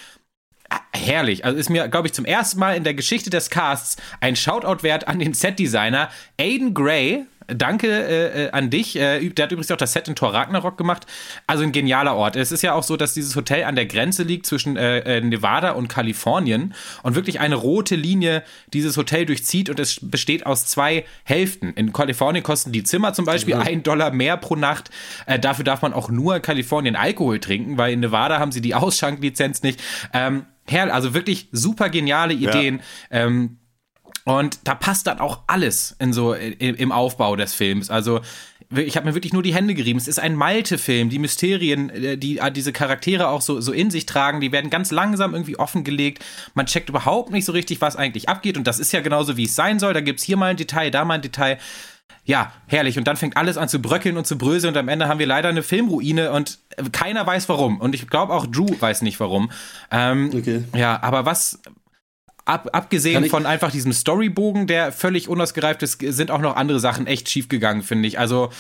[0.71, 1.45] äh, herrlich.
[1.45, 4.83] Also ist mir, glaube ich, zum ersten Mal in der Geschichte des Casts ein Shoutout
[4.83, 6.09] wert an den Set-Designer
[6.41, 8.97] Aiden Gray, danke äh, äh, an dich.
[8.97, 11.07] Äh, der hat übrigens auch das Set in Thor Ragnarok gemacht.
[11.47, 12.37] Also ein genialer Ort.
[12.37, 15.21] Es ist ja auch so, dass dieses Hotel an der Grenze liegt zwischen äh, äh,
[15.21, 20.67] Nevada und Kalifornien und wirklich eine rote Linie dieses Hotel durchzieht und es besteht aus
[20.67, 21.73] zwei Hälften.
[21.75, 24.91] In Kalifornien kosten die Zimmer zum Beispiel ein Dollar mehr pro Nacht.
[25.27, 28.61] Äh, dafür darf man auch nur in Kalifornien Alkohol trinken, weil in Nevada haben sie
[28.61, 29.83] die Ausschanklizenz nicht.
[30.13, 32.81] Ähm, Herr, also wirklich super geniale Ideen.
[33.11, 33.27] Ja.
[33.27, 33.59] Ähm,
[34.27, 37.91] und da passt dann auch alles in so im Aufbau des Films.
[37.91, 38.23] Also
[38.75, 40.01] ich habe mir wirklich nur die Hände gerieben.
[40.01, 41.11] Es ist ein Malte-Film.
[41.11, 44.69] Die Mysterien, äh, die äh, diese Charaktere auch so, so in sich tragen, die werden
[44.69, 46.25] ganz langsam irgendwie offengelegt.
[46.55, 48.59] Man checkt überhaupt nicht so richtig, was eigentlich abgeht.
[48.59, 49.95] Und das ist ja genauso, wie es sein soll.
[49.95, 51.59] Da gibt es hier mal ein Detail, da mal ein Detail.
[52.25, 52.99] Ja, herrlich.
[52.99, 54.75] Und dann fängt alles an zu bröckeln und zu bröseln.
[54.75, 56.59] Und am Ende haben wir leider eine Filmruine und
[56.91, 57.81] keiner weiß warum.
[57.81, 59.53] Und ich glaube auch Drew weiß nicht warum.
[59.93, 60.65] Ähm, okay.
[60.75, 61.61] Ja, aber was,
[62.47, 67.07] ab, abgesehen von einfach diesem Storybogen, der völlig unausgereift ist, sind auch noch andere Sachen
[67.07, 68.19] echt schief gegangen, finde ich.
[68.19, 68.51] Also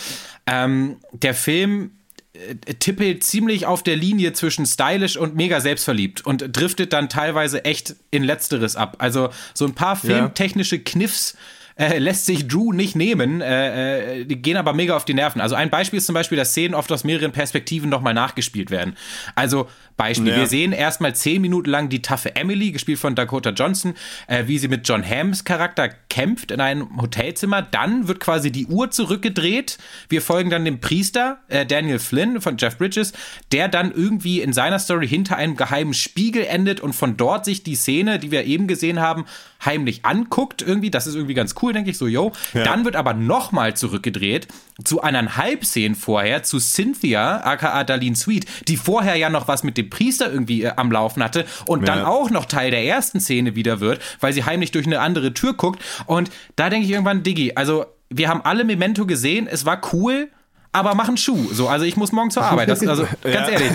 [0.47, 1.93] ähm, der Film
[2.35, 7.65] äh, tippelt ziemlich auf der Linie zwischen stylisch und mega selbstverliebt und driftet dann teilweise
[7.65, 8.97] echt in letzteres ab.
[8.99, 11.37] Also so ein paar filmtechnische Kniffs
[11.77, 15.41] äh, lässt sich Drew nicht nehmen, äh, äh, die gehen aber mega auf die Nerven.
[15.41, 18.97] Also ein Beispiel ist zum Beispiel, dass Szenen oft aus mehreren Perspektiven nochmal nachgespielt werden.
[19.35, 20.37] Also Beispiel, ja.
[20.37, 23.95] wir sehen erstmal zehn Minuten lang die taffe Emily, gespielt von Dakota Johnson,
[24.27, 27.63] äh, wie sie mit John Hams Charakter kämpft in einem Hotelzimmer.
[27.63, 29.79] Dann wird quasi die Uhr zurückgedreht.
[30.09, 33.13] Wir folgen dann dem Priester, äh, Daniel Flynn von Jeff Bridges,
[33.53, 37.63] der dann irgendwie in seiner Story hinter einem geheimen Spiegel endet und von dort sich
[37.63, 39.27] die Szene, die wir eben gesehen haben,
[39.65, 40.91] heimlich anguckt irgendwie.
[40.91, 42.33] Das ist irgendwie ganz cool, denke ich so, yo.
[42.55, 42.65] Ja.
[42.65, 44.49] Dann wird aber nochmal zurückgedreht
[44.85, 49.79] zu eineinhalb Szenen vorher zu Cynthia, aka Darlene Sweet, die vorher ja noch was mit
[49.79, 51.95] dem Priester irgendwie äh, am Laufen hatte und ja.
[51.95, 55.33] dann auch noch Teil der ersten Szene wieder wird, weil sie heimlich durch eine andere
[55.33, 55.83] Tür guckt.
[56.07, 60.29] Und da denke ich irgendwann, Diggi, also wir haben alle Memento gesehen, es war cool,
[60.77, 61.49] aber mach einen Schuh.
[61.53, 62.69] So, also ich muss morgen zur Arbeit.
[62.69, 63.49] Das, also ganz ja.
[63.49, 63.71] ehrlich.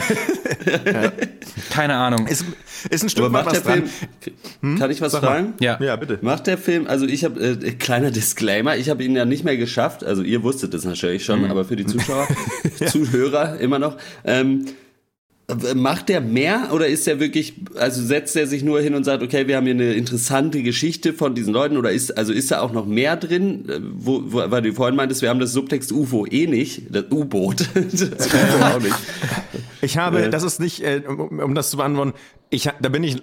[0.86, 1.12] ja.
[1.72, 2.28] Keine Ahnung.
[2.28, 2.46] Ist,
[2.90, 3.90] ist ein Stück aber macht der Film,
[4.62, 4.78] hm?
[4.78, 5.54] Kann ich was Sag fragen?
[5.60, 5.80] Ja.
[5.82, 6.20] ja, bitte.
[6.22, 9.58] Macht der Film, also ich habe, äh, kleiner Disclaimer, ich habe ihn ja nicht mehr
[9.58, 11.52] geschafft, also ihr wusstet das natürlich schon, mhm.
[11.52, 12.28] aber für die Zuschauer,
[12.86, 14.66] Zuhörer immer noch, ähm,
[15.76, 19.24] Macht der mehr oder ist er wirklich, also setzt er sich nur hin und sagt,
[19.24, 22.62] okay, wir haben hier eine interessante Geschichte von diesen Leuten oder ist, also ist da
[22.62, 26.26] auch noch mehr drin, wo, wo, weil du vorhin meintest, wir haben das Subtext UFO
[26.26, 27.68] eh nicht, das U-Boot.
[28.62, 28.96] auch nicht.
[29.82, 30.30] Ich habe, äh.
[30.30, 32.14] das ist nicht, äh, um, um das zu beantworten,
[32.50, 33.18] ich, da bin ich,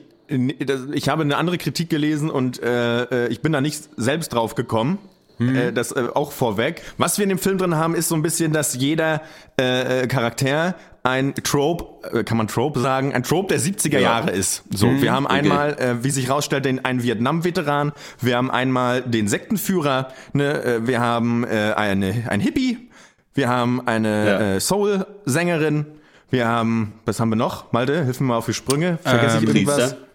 [0.93, 4.55] ich habe eine andere Kritik gelesen und äh, äh ich bin da nicht selbst drauf
[4.55, 4.99] gekommen.
[5.39, 5.57] Mhm.
[5.57, 6.83] Äh, das äh, auch vorweg.
[6.99, 9.23] Was wir in dem Film drin haben, ist so ein bisschen, dass jeder
[9.57, 10.75] äh, Charakter
[11.09, 14.01] ein Trope, äh, kann man Trope sagen, ein Trope der 70er ja.
[14.01, 14.65] Jahre ist.
[14.71, 15.91] So, mhm, wir haben einmal, okay.
[15.91, 21.01] äh, wie sich herausstellt, den einen Vietnam-Veteran, wir haben einmal den Sektenführer, ne, äh, wir
[21.01, 22.91] haben äh, eine, ein Hippie,
[23.35, 24.41] wir haben eine ja.
[24.57, 25.87] äh, Soul-Sängerin,
[26.31, 27.73] wir haben, was haben wir noch?
[27.73, 28.99] Malte, hilf mir mal auf die Sprünge.
[29.03, 29.77] Vergesse ähm, ich irgendwas?
[29.77, 30.09] Priester.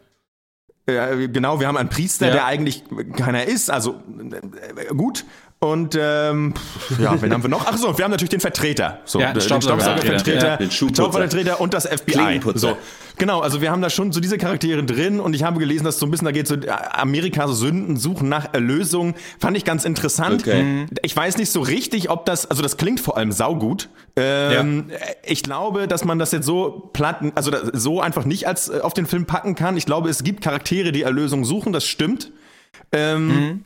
[0.86, 2.34] Äh, genau, wir haben einen Priester, ja.
[2.34, 2.84] der eigentlich
[3.16, 4.02] keiner ist, also
[4.76, 5.26] äh, gut.
[5.64, 6.54] Und ähm,
[7.00, 7.66] ja, wen haben wir noch?
[7.66, 9.00] Ach so, wir haben natürlich den Vertreter.
[9.06, 12.42] So, ja, den Staubsaugervertreter, ja, den Staubsaugervertreter und das FBI.
[12.56, 12.76] So,
[13.18, 16.00] genau, also wir haben da schon so diese Charaktere drin und ich habe gelesen, dass
[16.00, 16.58] so ein bisschen da geht so
[16.92, 19.16] Amerikas Sünden suchen nach Erlösung.
[19.40, 20.42] Fand ich ganz interessant.
[20.42, 20.64] Okay.
[20.64, 20.86] Mhm.
[21.02, 23.88] Ich weiß nicht so richtig, ob das, also das klingt vor allem saugut.
[24.18, 24.98] Ähm, ja.
[25.24, 28.94] Ich glaube, dass man das jetzt so platt, also so einfach nicht als äh, auf
[28.94, 29.78] den Film packen kann.
[29.78, 31.72] Ich glaube, es gibt Charaktere, die Erlösung suchen.
[31.72, 32.34] Das stimmt.
[32.92, 33.66] Ähm, mhm.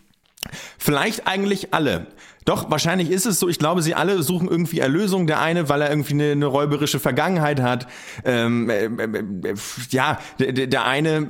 [0.78, 2.08] Vielleicht eigentlich alle.
[2.45, 3.50] Doch, wahrscheinlich ist es so.
[3.50, 5.28] Ich glaube, sie alle suchen irgendwie Erlösung.
[5.28, 7.88] Der eine, weil er irgendwie eine, eine räuberische Vergangenheit hat.
[8.23, 9.56] Ähm, äh, äh,
[9.89, 11.28] ja, der, der eine,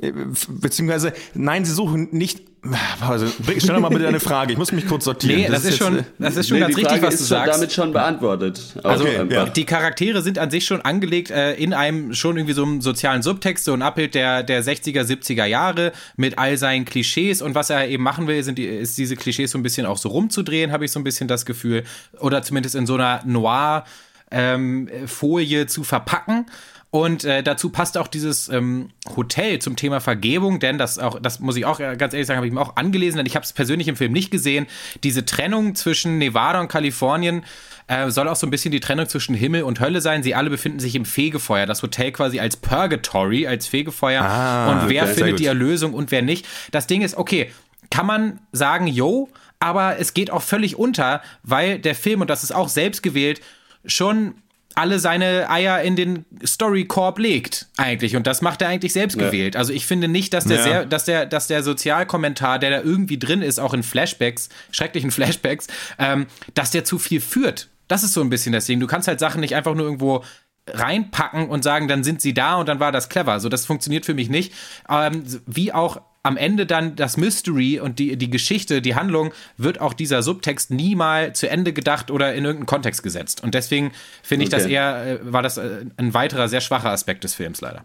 [0.00, 0.12] äh,
[0.48, 2.55] beziehungsweise, nein, sie suchen nicht
[3.00, 3.26] also,
[3.58, 4.52] stell doch mal bitte eine Frage.
[4.52, 5.40] Ich muss mich kurz sortieren.
[5.40, 7.54] Nee, das, das ist, schon, das ist schon nee, ganz richtig, was du sagst.
[7.54, 8.60] damit schon beantwortet.
[8.82, 9.46] Also, okay, ja.
[9.46, 13.22] die Charaktere sind an sich schon angelegt äh, in einem schon irgendwie so einem sozialen
[13.22, 17.42] Subtext, so ein Abbild der, der 60er, 70er Jahre mit all seinen Klischees.
[17.42, 19.98] Und was er eben machen will, sind die, ist diese Klischees so ein bisschen auch
[19.98, 21.84] so rumzudrehen, habe ich so ein bisschen das Gefühl.
[22.20, 26.46] Oder zumindest in so einer Noir-Folie ähm, zu verpacken.
[26.90, 31.40] Und äh, dazu passt auch dieses ähm, Hotel zum Thema Vergebung, denn das auch, das
[31.40, 33.44] muss ich auch äh, ganz ehrlich sagen, habe ich mir auch angelesen, denn ich habe
[33.44, 34.66] es persönlich im Film nicht gesehen.
[35.02, 37.44] Diese Trennung zwischen Nevada und Kalifornien
[37.88, 40.22] äh, soll auch so ein bisschen die Trennung zwischen Himmel und Hölle sein.
[40.22, 41.66] Sie alle befinden sich im Fegefeuer.
[41.66, 44.22] Das Hotel quasi als Purgatory, als Fegefeuer.
[44.22, 46.46] Ah, und wer okay, findet die Erlösung und wer nicht.
[46.70, 47.50] Das Ding ist, okay,
[47.90, 52.44] kann man sagen, yo, aber es geht auch völlig unter, weil der Film, und das
[52.44, 53.40] ist auch selbst gewählt,
[53.84, 54.34] schon
[54.76, 58.14] alle seine Eier in den Story-Korb legt, eigentlich.
[58.14, 59.26] Und das macht er eigentlich selbst ja.
[59.26, 59.56] gewählt.
[59.56, 60.62] Also ich finde nicht, dass der, ja.
[60.62, 65.10] sehr, dass der, dass der Sozialkommentar, der da irgendwie drin ist, auch in Flashbacks, schrecklichen
[65.12, 65.66] Flashbacks,
[65.98, 67.68] ähm, dass der zu viel führt.
[67.88, 68.78] Das ist so ein bisschen das Ding.
[68.78, 70.24] Du kannst halt Sachen nicht einfach nur irgendwo
[70.68, 73.40] reinpacken und sagen, dann sind sie da und dann war das clever.
[73.40, 74.52] So, das funktioniert für mich nicht.
[74.90, 79.80] Ähm, wie auch am Ende dann das Mystery und die, die Geschichte, die Handlung, wird
[79.80, 83.44] auch dieser Subtext nie mal zu Ende gedacht oder in irgendeinen Kontext gesetzt.
[83.44, 83.92] Und deswegen
[84.24, 84.62] finde ich okay.
[84.62, 87.84] das eher, äh, war das äh, ein weiterer sehr schwacher Aspekt des Films leider.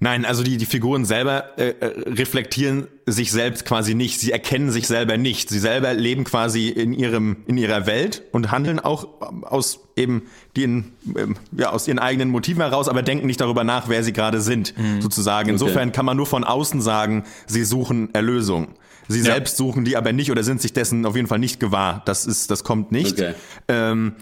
[0.00, 4.18] Nein, also die, die Figuren selber äh, äh, reflektieren sich selbst quasi nicht.
[4.18, 5.48] Sie erkennen sich selber nicht.
[5.48, 9.06] Sie selber leben quasi in ihrem in ihrer Welt und handeln auch
[9.42, 10.22] aus eben
[10.56, 14.12] den ähm, ja aus ihren eigenen Motiven heraus, aber denken nicht darüber nach, wer sie
[14.12, 15.00] gerade sind, mhm.
[15.02, 15.48] sozusagen.
[15.48, 15.96] Insofern okay.
[15.96, 18.74] kann man nur von außen sagen, sie suchen Erlösung.
[19.08, 19.24] Sie ja.
[19.24, 22.02] selbst suchen die aber nicht oder sind sich dessen auf jeden Fall nicht gewahr.
[22.06, 23.20] Das ist, das kommt nicht.
[23.20, 23.34] Okay.
[23.68, 24.14] Ähm,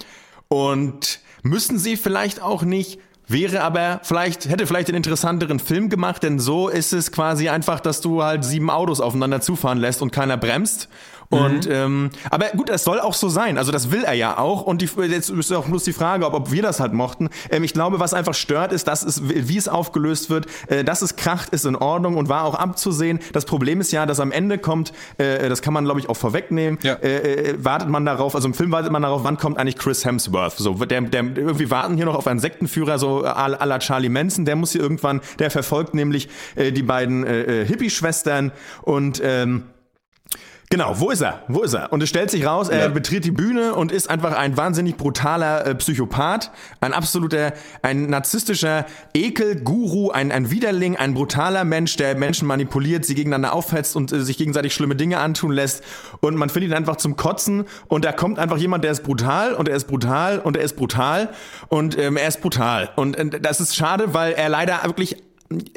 [0.48, 2.98] und müssen sie vielleicht auch nicht
[3.30, 7.78] Wäre aber vielleicht, hätte vielleicht einen interessanteren Film gemacht, denn so ist es quasi einfach,
[7.78, 10.88] dass du halt sieben Autos aufeinander zufahren lässt und keiner bremst
[11.30, 11.72] und mhm.
[11.72, 13.56] ähm, aber gut, das soll auch so sein.
[13.56, 14.62] Also das will er ja auch.
[14.62, 17.28] Und die, jetzt ist auch bloß die Frage, ob, ob wir das halt mochten.
[17.50, 21.02] Ähm, ich glaube, was einfach stört, ist, dass es, wie es aufgelöst wird, äh, dass
[21.02, 23.20] es kracht, ist in Ordnung und war auch abzusehen.
[23.32, 26.16] Das Problem ist ja, dass am Ende kommt, äh, das kann man glaube ich auch
[26.16, 26.94] vorwegnehmen, ja.
[26.94, 30.04] äh, äh, wartet man darauf, also im Film wartet man darauf, wann kommt eigentlich Chris
[30.04, 30.56] Hemsworth?
[30.56, 34.44] So, der, der irgendwie warten hier noch auf einen Sektenführer, so à la Charlie Manson.
[34.44, 38.50] Der muss hier irgendwann, der verfolgt nämlich äh, die beiden äh, äh Hippie-Schwestern
[38.82, 39.62] und ähm,
[40.72, 41.42] Genau, wo ist er?
[41.48, 41.92] Wo ist er?
[41.92, 42.88] Und es stellt sich raus, er ja.
[42.88, 48.86] betritt die Bühne und ist einfach ein wahnsinnig brutaler äh, Psychopath, ein absoluter, ein narzisstischer
[49.12, 54.20] Ekel-Guru, ein, ein Widerling, ein brutaler Mensch, der Menschen manipuliert, sie gegeneinander aufhetzt und äh,
[54.20, 55.82] sich gegenseitig schlimme Dinge antun lässt.
[56.20, 59.54] Und man findet ihn einfach zum Kotzen und da kommt einfach jemand, der ist brutal
[59.54, 61.30] und er ist brutal und er ist brutal
[61.66, 62.90] und ähm, er ist brutal.
[62.94, 65.16] Und äh, das ist schade, weil er leider wirklich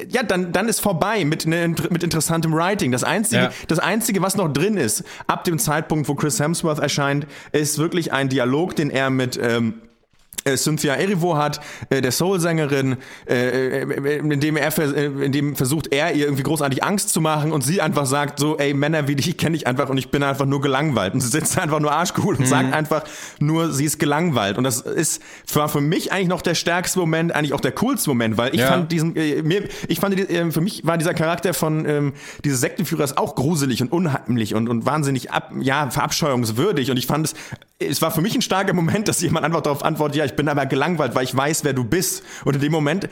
[0.08, 2.92] ja, dann, dann ist vorbei mit, ne, mit interessantem Writing.
[2.92, 3.52] Das einzige, ja.
[3.66, 8.12] das einzige, was noch drin ist, ab dem Zeitpunkt, wo Chris Hemsworth erscheint, ist wirklich
[8.12, 9.93] ein Dialog, den er mit, ähm, äh,
[10.56, 15.92] Cynthia Erivo hat, äh, der Soul-Sängerin, äh, äh, in dem er äh, in dem versucht
[15.92, 19.16] er ihr irgendwie großartig Angst zu machen und sie einfach sagt so, ey Männer wie
[19.16, 21.92] dich kenne ich einfach und ich bin einfach nur gelangweilt und sie sitzt einfach nur
[21.92, 22.46] arschcool und mhm.
[22.46, 23.04] sagt einfach
[23.38, 25.22] nur, sie ist gelangweilt und das ist
[25.54, 28.60] war für mich eigentlich noch der stärkste Moment, eigentlich auch der coolste Moment, weil ich
[28.60, 28.66] ja.
[28.66, 32.12] fand diesen äh, mir ich fand äh, für mich war dieser Charakter von ähm,
[32.44, 37.26] dieses Sektenführers auch gruselig und unheimlich und und wahnsinnig ab, ja verabscheuungswürdig und ich fand
[37.26, 37.34] es
[37.78, 40.48] es war für mich ein starker Moment, dass jemand einfach darauf antwortet, ja, ich bin
[40.48, 42.22] aber gelangweilt, weil ich weiß, wer du bist.
[42.44, 43.08] Und in dem Moment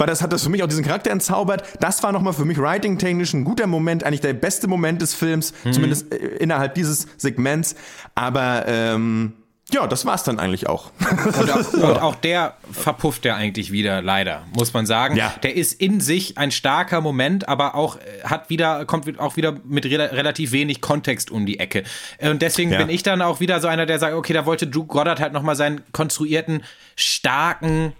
[0.00, 1.62] weil das hat das für mich auch diesen Charakter entzaubert.
[1.78, 5.52] Das war nochmal für mich writing-technisch ein guter Moment, eigentlich der beste Moment des Films,
[5.62, 5.72] mhm.
[5.72, 7.76] zumindest äh, innerhalb dieses Segments.
[8.14, 9.34] Aber ähm,
[9.72, 10.90] ja, das war's dann eigentlich auch.
[11.40, 11.72] Und, auch.
[11.74, 15.16] und auch der verpufft ja eigentlich wieder, leider, muss man sagen.
[15.16, 15.34] Ja.
[15.42, 19.56] Der ist in sich ein starker Moment, aber auch äh, hat wieder, kommt auch wieder
[19.64, 21.84] mit re relativ wenig Kontext um die Ecke.
[22.20, 22.78] Und deswegen ja.
[22.78, 25.32] bin ich dann auch wieder so einer, der sagt, okay, da wollte Drew Goddard halt
[25.32, 26.62] nochmal seinen konstruierten,
[26.96, 27.92] starken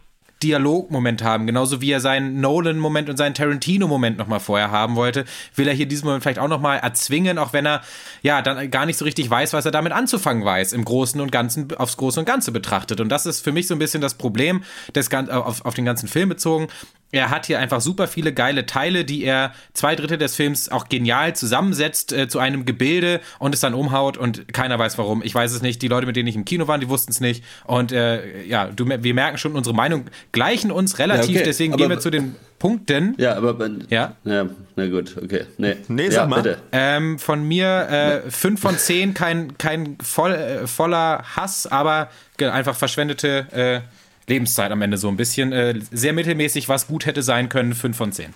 [0.43, 5.25] Dialogmoment haben, genauso wie er seinen Nolan-Moment und seinen Tarantino-Moment nochmal vorher haben wollte,
[5.55, 7.83] will er hier diesen Moment vielleicht auch nochmal erzwingen, auch wenn er
[8.23, 11.31] ja dann gar nicht so richtig weiß, was er damit anzufangen weiß, im Großen und
[11.31, 13.01] Ganzen, aufs Große und Ganze betrachtet.
[13.01, 16.09] Und das ist für mich so ein bisschen das Problem, des, auf, auf den ganzen
[16.09, 16.69] Film bezogen
[17.13, 20.89] er hat hier einfach super viele geile Teile, die er zwei Drittel des Films auch
[20.89, 25.23] genial zusammensetzt äh, zu einem Gebilde und es dann umhaut und keiner weiß warum.
[25.23, 25.83] Ich weiß es nicht.
[25.83, 27.45] Die Leute, mit denen ich im Kino war, die wussten es nicht.
[27.65, 31.31] Und äh, ja, du, wir merken schon, unsere Meinung gleichen uns relativ.
[31.31, 31.45] Ja, okay.
[31.45, 33.15] Deswegen aber, gehen wir zu den Punkten.
[33.19, 33.57] Ja, aber
[33.89, 34.47] ja, ja
[34.77, 35.47] na gut, okay.
[35.59, 36.43] Nee, nee sag ja, mal.
[36.43, 36.59] Bitte.
[36.73, 42.77] Ähm, von mir äh, 5 von 10, kein, kein voll, äh, voller Hass, aber einfach
[42.77, 43.81] verschwendete äh,
[44.31, 45.53] Lebenszeit am Ende so ein bisschen.
[45.53, 48.33] Äh, sehr mittelmäßig, was gut hätte sein können, 5 von 10.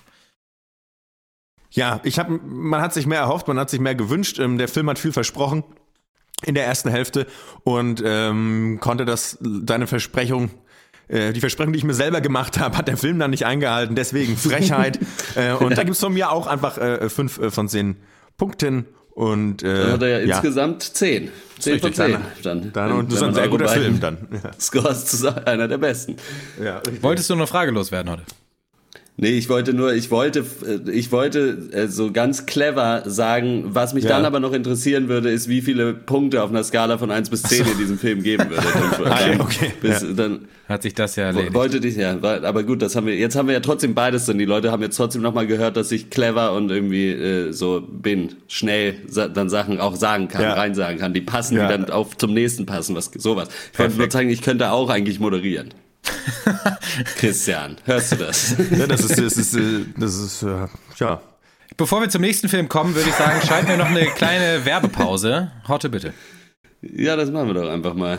[1.70, 4.38] Ja, ich habe, man hat sich mehr erhofft, man hat sich mehr gewünscht.
[4.38, 5.64] Ähm, der Film hat viel versprochen
[6.44, 7.26] in der ersten Hälfte
[7.62, 10.50] und ähm, konnte das deine Versprechung
[11.08, 13.94] äh, die Versprechung, die ich mir selber gemacht habe, hat der Film dann nicht eingehalten.
[13.94, 14.98] Deswegen Frechheit.
[15.34, 17.96] äh, und da gibt es von mir auch einfach äh, fünf äh, von zehn
[18.36, 18.86] Punkten.
[19.14, 20.34] Und, äh, dann hat er ja, ja.
[20.34, 21.30] insgesamt zehn.
[21.60, 22.18] Zehn von zehn.
[22.42, 24.18] Dann, dann, und das ist ein sehr guter Film dann.
[24.42, 24.50] Ja.
[24.58, 26.16] Scores zu einer der besten.
[26.62, 28.24] Ja, Wolltest du eine Frage loswerden heute?
[29.16, 33.94] Nee, ich wollte nur, ich wollte, äh, ich wollte äh, so ganz clever sagen, was
[33.94, 34.10] mich ja.
[34.10, 37.44] dann aber noch interessieren würde, ist, wie viele Punkte auf einer Skala von 1 bis
[37.44, 37.70] 10 so.
[37.70, 38.64] in diesem Film geben würde.
[39.04, 39.72] ah, okay.
[39.80, 40.08] Bis, ja.
[40.16, 41.54] dann, Hat sich das ja erledigt.
[41.54, 44.38] Wollte dich, ja, aber gut, das haben wir, jetzt haben wir ja trotzdem beides drin.
[44.38, 48.34] Die Leute haben jetzt trotzdem nochmal gehört, dass ich clever und irgendwie äh, so bin,
[48.48, 48.96] schnell
[49.32, 50.54] dann Sachen auch sagen kann, ja.
[50.54, 53.48] reinsagen kann, die passen, die dann auf zum nächsten passen, was sowas.
[53.72, 55.72] Ich wollte nur zeigen, ich könnte auch eigentlich moderieren.
[57.16, 58.56] Christian, hörst du das?
[58.70, 59.58] ja, das ist, das ist,
[59.96, 61.20] das ist, äh, ja.
[61.76, 65.50] Bevor wir zum nächsten Film kommen, würde ich sagen, schalten wir noch eine kleine Werbepause.
[65.66, 66.14] Horte bitte.
[66.82, 68.18] Ja, das machen wir doch einfach mal.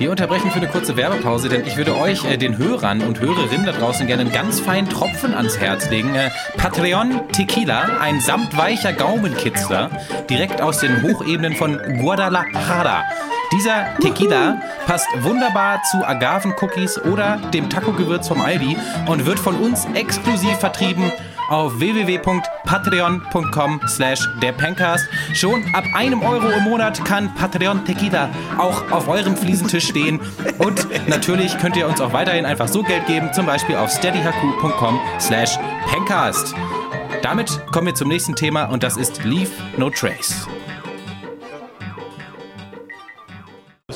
[0.00, 3.66] Wir unterbrechen für eine kurze Werbepause, denn ich würde euch, äh, den Hörern und Hörerinnen
[3.66, 6.14] da draußen, gerne einen ganz feinen Tropfen ans Herz legen.
[6.14, 9.90] Äh, Patreon Tequila, ein samtweicher Gaumenkitzler,
[10.30, 13.04] direkt aus den Hochebenen von Guadalajara.
[13.52, 19.86] Dieser Tequila passt wunderbar zu Agaven-Cookies oder dem Taco-Gewürz vom Aldi und wird von uns
[19.94, 21.10] exklusiv vertrieben
[21.48, 25.08] auf www.patreon.com slash der Pencast.
[25.34, 30.20] Schon ab einem Euro im Monat kann Patreon Tequila auch auf eurem Fliesentisch stehen.
[30.58, 35.00] Und natürlich könnt ihr uns auch weiterhin einfach so Geld geben, zum Beispiel auf steadyhaku.com
[35.18, 35.58] slash
[35.88, 36.54] Pencast.
[37.22, 40.46] Damit kommen wir zum nächsten Thema und das ist Leave No Trace.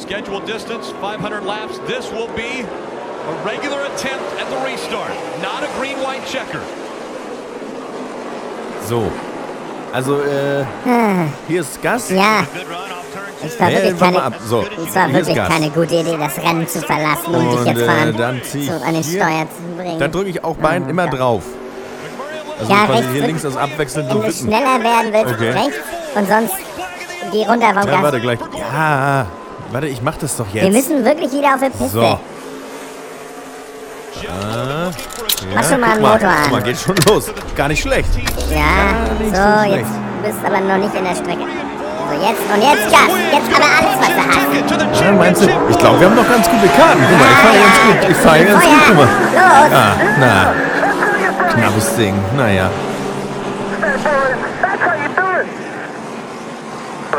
[0.07, 1.79] Scheduled distance, 500 laps.
[1.87, 6.61] This will be a regular attempt at the restart, not a green-white checker.
[8.87, 9.11] So.
[9.95, 11.33] Also, äh, hm.
[11.49, 12.11] hier ist Gas.
[12.11, 12.47] Ja.
[13.43, 17.35] Es war, wirklich keine, so, es war wirklich keine gute Idee, das Rennen zu verlassen
[17.35, 19.99] und, und dich jetzt äh, fahren, dann so an den Steuer zu bringen.
[19.99, 21.21] Dann drücke ich auch Bein oh, immer Gott.
[21.21, 21.43] drauf.
[22.59, 25.51] Also ja, quasi hier links das abwechselnd Wenn du schneller werden willst, okay.
[25.51, 25.77] rechts
[26.15, 26.55] und sonst
[27.33, 28.03] geh runter vom ja, Gas.
[28.03, 28.39] warte gleich.
[28.59, 29.27] Ja,
[29.75, 30.65] warte, ich mach das doch jetzt.
[30.65, 31.89] Wir müssen wirklich wieder auf die Piste.
[31.89, 32.01] So.
[32.01, 32.19] Ah,
[34.23, 34.91] ja,
[35.55, 36.37] Mach schon mal einen mal, Motor an.
[36.45, 37.31] Guck mal, geht schon los.
[37.57, 38.09] Gar nicht schlecht.
[38.51, 39.91] Ja, so, so jetzt
[40.23, 41.43] bist du aber noch nicht in der Strecke.
[41.43, 43.11] So, jetzt und jetzt Gas.
[43.33, 45.01] Jetzt aber alles, was du hast.
[45.03, 45.49] Ja, meinst du?
[45.69, 47.03] Ich glaube, wir haben noch ganz gute Karten.
[47.11, 48.11] Guck mal, ich fahre ganz gut.
[48.11, 48.73] Ich fahre ganz gut.
[48.87, 49.09] Guck mal.
[49.35, 49.73] Los.
[49.75, 50.55] Ah, na.
[51.53, 52.15] Knappes Ding.
[52.37, 52.71] Naja.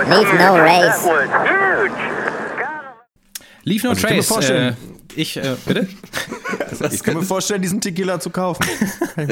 [0.08, 1.06] Leave no race.
[3.66, 4.50] Leave no also trace.
[4.50, 4.74] Äh,
[5.16, 5.88] ich, äh, bitte?
[6.92, 8.64] ich kann mir vorstellen, diesen Tequila zu kaufen.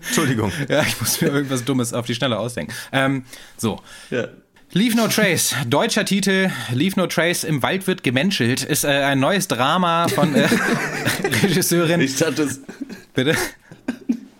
[0.00, 0.52] Entschuldigung.
[0.68, 2.74] Ja, ich muss mir irgendwas Dummes auf die Schnelle ausdenken.
[2.92, 3.24] Ähm,
[3.56, 3.80] so.
[4.10, 4.28] Ja.
[4.72, 9.20] Leave No Trace, deutscher Titel, Leave No Trace, im Wald wird gemenschelt, ist äh, ein
[9.20, 10.48] neues Drama von äh,
[11.42, 12.00] Regisseurin.
[12.00, 12.62] Ich dachte es.
[13.14, 13.36] Bitte?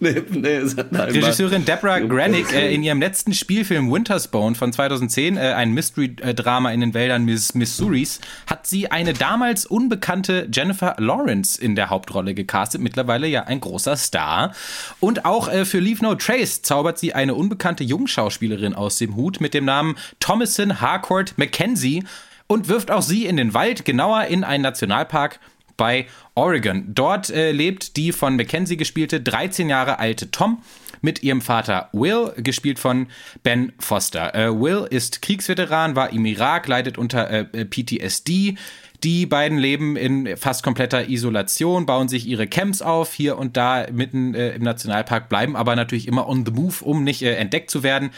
[0.02, 5.70] Nee, nee, Regisseurin Deborah Granick äh, in ihrem letzten Spielfilm Wintersbone von 2010, äh, ein
[5.70, 11.88] Mystery-Drama in den Wäldern Miss Missouris, hat sie eine damals unbekannte Jennifer Lawrence in der
[11.90, 14.52] Hauptrolle gecastet, mittlerweile ja ein großer Star.
[14.98, 19.40] Und auch äh, für Leave No Trace zaubert sie eine unbekannte Jungschauspielerin aus dem Hut
[19.40, 22.02] mit dem Namen Thomason Harcourt Mackenzie
[22.48, 25.38] und wirft auch sie in den Wald, genauer in einen Nationalpark
[25.82, 26.84] bei Oregon.
[26.94, 30.62] Dort äh, lebt die von Mackenzie gespielte 13 Jahre alte Tom
[31.00, 33.08] mit ihrem Vater Will, gespielt von
[33.42, 34.32] Ben Foster.
[34.32, 38.54] Äh, Will ist Kriegsveteran, war im Irak, leidet unter äh, äh PTSD.
[39.02, 43.88] Die beiden leben in fast kompletter Isolation, bauen sich ihre Camps auf, hier und da
[43.90, 47.72] mitten äh, im Nationalpark, bleiben aber natürlich immer on the move, um nicht äh, entdeckt
[47.72, 48.10] zu werden.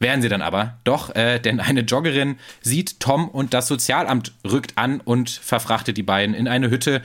[0.00, 0.78] Wären sie dann aber.
[0.84, 6.02] Doch, äh, denn eine Joggerin sieht Tom und das Sozialamt rückt an und verfrachtet die
[6.02, 7.02] beiden in eine Hütte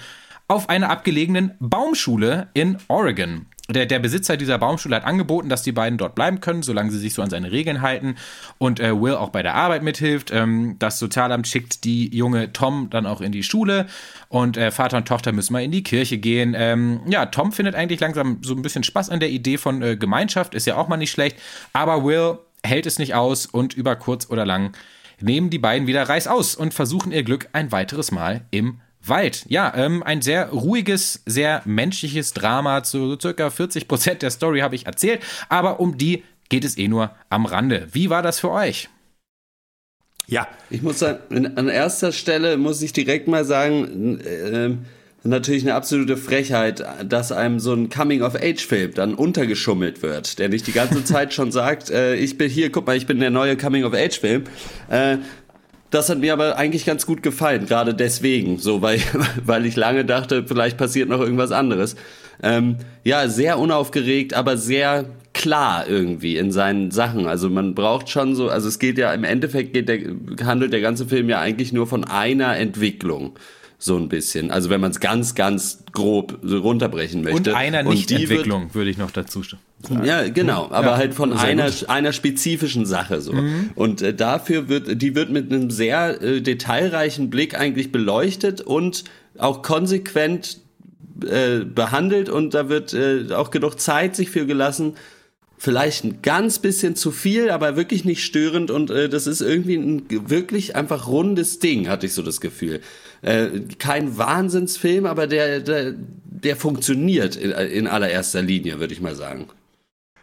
[0.47, 3.47] auf einer abgelegenen Baumschule in Oregon.
[3.67, 6.99] Der, der, Besitzer dieser Baumschule hat angeboten, dass die beiden dort bleiben können, solange sie
[6.99, 8.15] sich so an seine Regeln halten
[8.59, 10.29] und äh, Will auch bei der Arbeit mithilft.
[10.31, 13.87] Ähm, das Sozialamt schickt die junge Tom dann auch in die Schule
[14.29, 16.55] und äh, Vater und Tochter müssen mal in die Kirche gehen.
[16.55, 19.97] Ähm, ja, Tom findet eigentlich langsam so ein bisschen Spaß an der Idee von äh,
[19.97, 21.37] Gemeinschaft, ist ja auch mal nicht schlecht,
[21.73, 24.75] aber Will hält es nicht aus und über kurz oder lang
[25.21, 29.71] nehmen die beiden wieder reißaus und versuchen ihr Glück ein weiteres Mal im Wald, ja,
[29.75, 32.83] ähm, ein sehr ruhiges, sehr menschliches Drama.
[32.83, 36.77] Zu so circa 40 Prozent der Story habe ich erzählt, aber um die geht es
[36.77, 37.87] eh nur am Rande.
[37.91, 38.89] Wie war das für euch?
[40.27, 44.75] Ja, ich muss sagen, an erster Stelle muss ich direkt mal sagen, äh,
[45.25, 50.71] natürlich eine absolute Frechheit, dass einem so ein Coming-of-Age-Film dann untergeschummelt wird, der nicht die
[50.71, 54.43] ganze Zeit schon sagt, äh, ich bin hier, guck mal, ich bin der neue Coming-of-Age-Film.
[54.89, 55.17] Äh,
[55.91, 58.99] das hat mir aber eigentlich ganz gut gefallen, gerade deswegen, so weil,
[59.45, 61.95] weil ich lange dachte, vielleicht passiert noch irgendwas anderes.
[62.43, 67.27] Ähm, ja, sehr unaufgeregt, aber sehr klar irgendwie in seinen Sachen.
[67.27, 69.99] Also man braucht schon so, also es geht ja im Endeffekt geht der,
[70.45, 73.37] handelt der ganze Film ja eigentlich nur von einer Entwicklung
[73.85, 74.49] so ein bisschen.
[74.51, 77.51] Also wenn man es ganz, ganz grob so runterbrechen möchte.
[77.51, 80.03] Und einer Nicht-Entwicklung, würde ich noch dazu sagen.
[80.03, 83.33] Ja, genau, aber ja, halt von einer, einer spezifischen Sache so.
[83.33, 83.69] Mhm.
[83.75, 89.03] Und äh, dafür wird, die wird mit einem sehr äh, detailreichen Blick eigentlich beleuchtet und
[89.37, 90.59] auch konsequent
[91.23, 94.95] äh, behandelt und da wird äh, auch genug Zeit sich für gelassen,
[95.57, 99.75] vielleicht ein ganz bisschen zu viel, aber wirklich nicht störend und äh, das ist irgendwie
[99.75, 102.81] ein wirklich einfach rundes Ding, hatte ich so das Gefühl.
[103.25, 109.15] Äh, kein Wahnsinnsfilm, aber der, der, der funktioniert in, in allererster Linie, würde ich mal
[109.15, 109.47] sagen.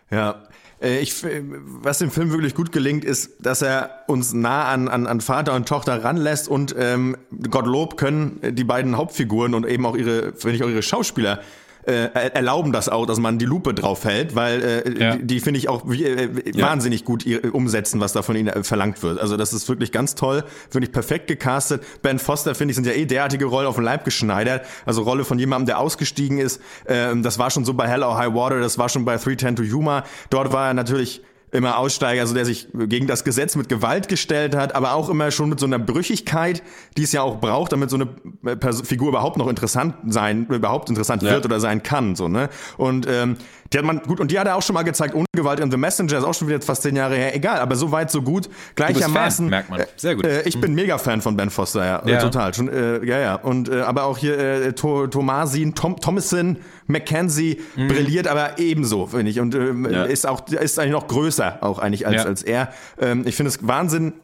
[0.09, 0.45] Ja,
[0.81, 5.09] äh, ich, was dem Film wirklich gut gelingt, ist, dass er uns nah an, an,
[5.09, 7.17] an Vater und Tochter ranlässt und ähm,
[7.51, 11.41] Gottlob können die beiden Hauptfiguren und eben auch ihre, wenn ich auch ihre Schauspieler
[11.85, 15.17] äh, erlauben das auch, dass man die Lupe drauf hält, weil äh, ja.
[15.17, 16.67] die, die finde ich auch wie, äh, ja.
[16.67, 19.19] wahnsinnig gut umsetzen, was da von ihnen äh, verlangt wird.
[19.19, 21.83] Also das ist wirklich ganz toll, wirklich perfekt gecastet.
[22.03, 24.65] Ben Foster, finde ich, sind ja eh derartige Rolle auf den Leib geschneidert.
[24.87, 26.61] Also Rolle von jemandem, der ausgestiegen ist.
[26.87, 29.57] Ähm, das war schon so bei Hell or High Water, das war schon bei 310
[29.57, 30.05] to Yuma.
[30.31, 34.57] Dort war er natürlich immer Aussteiger, also der sich gegen das Gesetz mit Gewalt gestellt
[34.57, 36.63] hat, aber auch immer schon mit so einer Brüchigkeit,
[36.97, 41.23] die es ja auch braucht, damit so eine Figur überhaupt noch interessant sein, überhaupt interessant
[41.23, 41.31] ja.
[41.31, 42.49] wird oder sein kann, so ne.
[42.79, 43.37] Und ähm,
[43.73, 45.71] die hat man gut und die hat er auch schon mal gezeigt ohne Gewalt in
[45.71, 47.35] The Messenger ist auch schon wieder fast zehn Jahre her.
[47.35, 48.49] Egal, aber so weit so gut.
[48.75, 49.47] Gleichermaßen.
[49.47, 49.83] Fan, merkt man.
[49.97, 50.27] Sehr gut.
[50.27, 52.21] Äh, ich bin mega Fan von Ben Foster, ja, ja.
[52.21, 52.53] total.
[52.55, 53.35] Schon, äh, ja, ja.
[53.37, 57.89] Und äh, aber auch hier äh, Thomasin, Tom, Thomason, Mackenzie mhm.
[57.89, 60.05] brilliert, aber ebenso finde ich und äh, ja.
[60.05, 62.25] ist auch ist eigentlich noch größer auch eigentlich als ja.
[62.25, 62.73] als er.
[63.01, 64.15] Ähm, ich finde es Wahnsinn,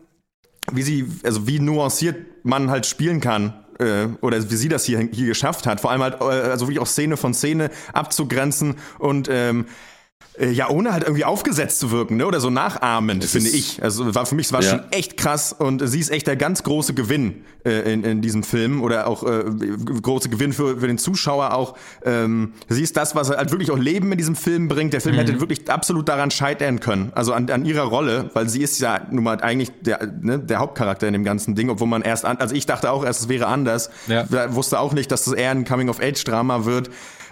[0.73, 4.99] wie sie also wie nuanciert man halt spielen kann äh, oder wie sie das hier,
[4.99, 9.29] hier geschafft hat, vor allem halt, äh, also wirklich auch Szene von Szene abzugrenzen und
[9.31, 9.98] ähm, äh,
[10.41, 12.27] ja, ohne halt irgendwie aufgesetzt zu wirken, ne?
[12.27, 13.83] Oder so nachahmend, das finde ich.
[13.83, 14.71] Also war für mich war ja.
[14.71, 18.45] schon echt krass und sie ist echt der ganz große Gewinn äh, in, in diesem
[18.45, 21.77] Film oder auch äh, große Gewinn für, für den Zuschauer auch.
[22.05, 24.93] Ähm, sie ist das, was halt wirklich auch Leben in diesem Film bringt.
[24.93, 25.21] Der Film mhm.
[25.21, 29.01] hätte wirklich absolut daran scheitern können, also an, an ihrer Rolle, weil sie ist ja
[29.11, 32.37] nun mal eigentlich der, ne, der Hauptcharakter in dem ganzen Ding, obwohl man erst an,
[32.37, 33.91] also ich dachte auch erst, es wäre anders.
[34.07, 34.55] Ja.
[34.55, 36.91] Wusste auch nicht, dass das eher ein Coming-of-Age-Drama wird.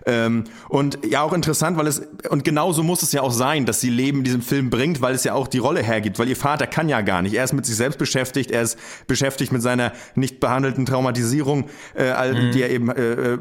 [0.09, 3.81] Ähm, und ja, auch interessant, weil es, und genauso muss es ja auch sein, dass
[3.81, 6.37] sie Leben in diesem Film bringt, weil es ja auch die Rolle hergibt, weil ihr
[6.37, 7.35] Vater kann ja gar nicht.
[7.35, 11.64] Er ist mit sich selbst beschäftigt, er ist beschäftigt mit seiner nicht behandelten Traumatisierung,
[11.97, 12.53] äh, mhm.
[12.53, 13.38] die er eben äh, äh,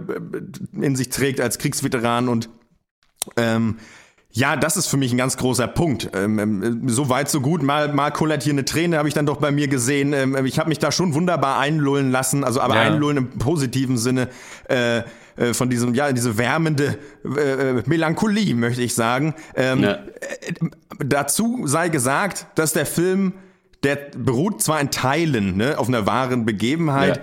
[0.82, 2.50] in sich trägt als Kriegsveteran und
[3.38, 3.78] ähm,
[4.32, 6.10] ja, das ist für mich ein ganz großer Punkt.
[6.14, 7.64] Ähm, ähm, so weit, so gut.
[7.64, 10.12] Mal, mal kullert hier eine Träne, habe ich dann doch bei mir gesehen.
[10.12, 12.82] Ähm, ich habe mich da schon wunderbar einlullen lassen, also aber ja.
[12.82, 14.28] einlullen im positiven Sinne.
[14.68, 15.04] Äh,
[15.38, 19.36] äh, von diesem, ja, diese wärmende äh, Melancholie, möchte ich sagen.
[19.56, 19.92] Ähm, ja.
[19.92, 20.04] äh,
[21.00, 23.34] dazu sei gesagt, dass der Film,
[23.84, 27.22] der beruht zwar in Teilen ne, auf einer wahren Begebenheit,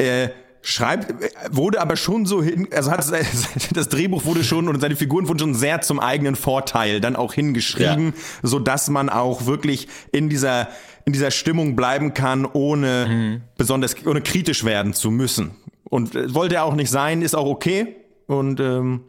[0.00, 0.06] ja.
[0.06, 0.30] äh,
[0.62, 1.12] schreibt,
[1.50, 3.04] wurde aber schon so hin, also hat
[3.74, 7.34] das Drehbuch wurde schon und seine Figuren wurden schon sehr zum eigenen Vorteil dann auch
[7.34, 8.48] hingeschrieben, ja.
[8.48, 10.68] so dass man auch wirklich in dieser
[11.04, 13.40] in dieser Stimmung bleiben kann, ohne mhm.
[13.56, 15.50] besonders ohne kritisch werden zu müssen.
[15.92, 17.96] Und äh, wollte er auch nicht sein, ist auch okay.
[18.26, 19.02] Und ähm,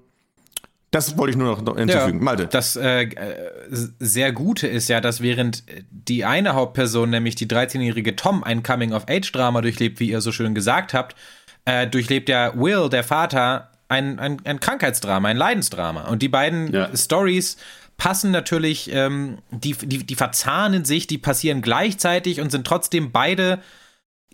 [0.92, 2.18] das wollte ich nur noch hinzufügen.
[2.18, 2.48] Ja, Malte.
[2.48, 3.52] Das äh, äh
[4.00, 9.62] sehr Gute ist ja, dass während die eine Hauptperson, nämlich die 13-jährige Tom, ein Coming-of-Age-Drama
[9.62, 11.16] durchlebt, wie ihr so schön gesagt habt,
[11.64, 16.10] äh, durchlebt ja Will, der Vater, ein, ein, ein Krankheitsdrama, ein Leidensdrama.
[16.10, 16.94] Und die beiden ja.
[16.94, 17.56] Stories
[17.96, 23.60] passen natürlich, ähm, die, die, die verzahnen sich, die passieren gleichzeitig und sind trotzdem beide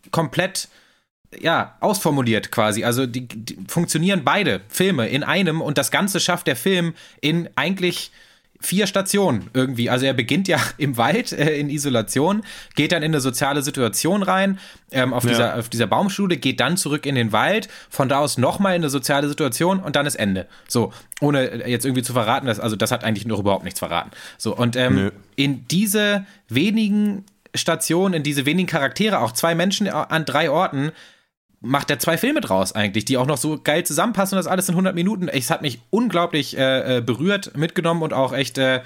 [0.09, 0.67] komplett
[1.37, 2.83] ja, ausformuliert quasi.
[2.83, 7.49] Also die, die, funktionieren beide Filme in einem und das Ganze schafft der Film in
[7.55, 8.11] eigentlich
[8.61, 9.89] vier Stationen irgendwie.
[9.89, 12.43] Also er beginnt ja im Wald äh, in Isolation,
[12.75, 14.59] geht dann in eine soziale Situation rein
[14.91, 15.29] ähm, auf, ja.
[15.29, 18.81] dieser, auf dieser Baumschule, geht dann zurück in den Wald, von da aus nochmal in
[18.81, 20.47] eine soziale Situation und dann ist Ende.
[20.67, 24.11] So, ohne jetzt irgendwie zu verraten, dass, also das hat eigentlich noch überhaupt nichts verraten.
[24.37, 30.25] So, und ähm, in diese wenigen Stationen, in diese wenigen Charaktere, auch zwei Menschen an
[30.25, 30.91] drei Orten,
[31.61, 34.69] macht er zwei Filme draus eigentlich, die auch noch so geil zusammenpassen und das alles
[34.69, 35.27] in 100 Minuten.
[35.27, 38.81] Es hat mich unglaublich äh, äh, berührt, mitgenommen und auch echt, äh,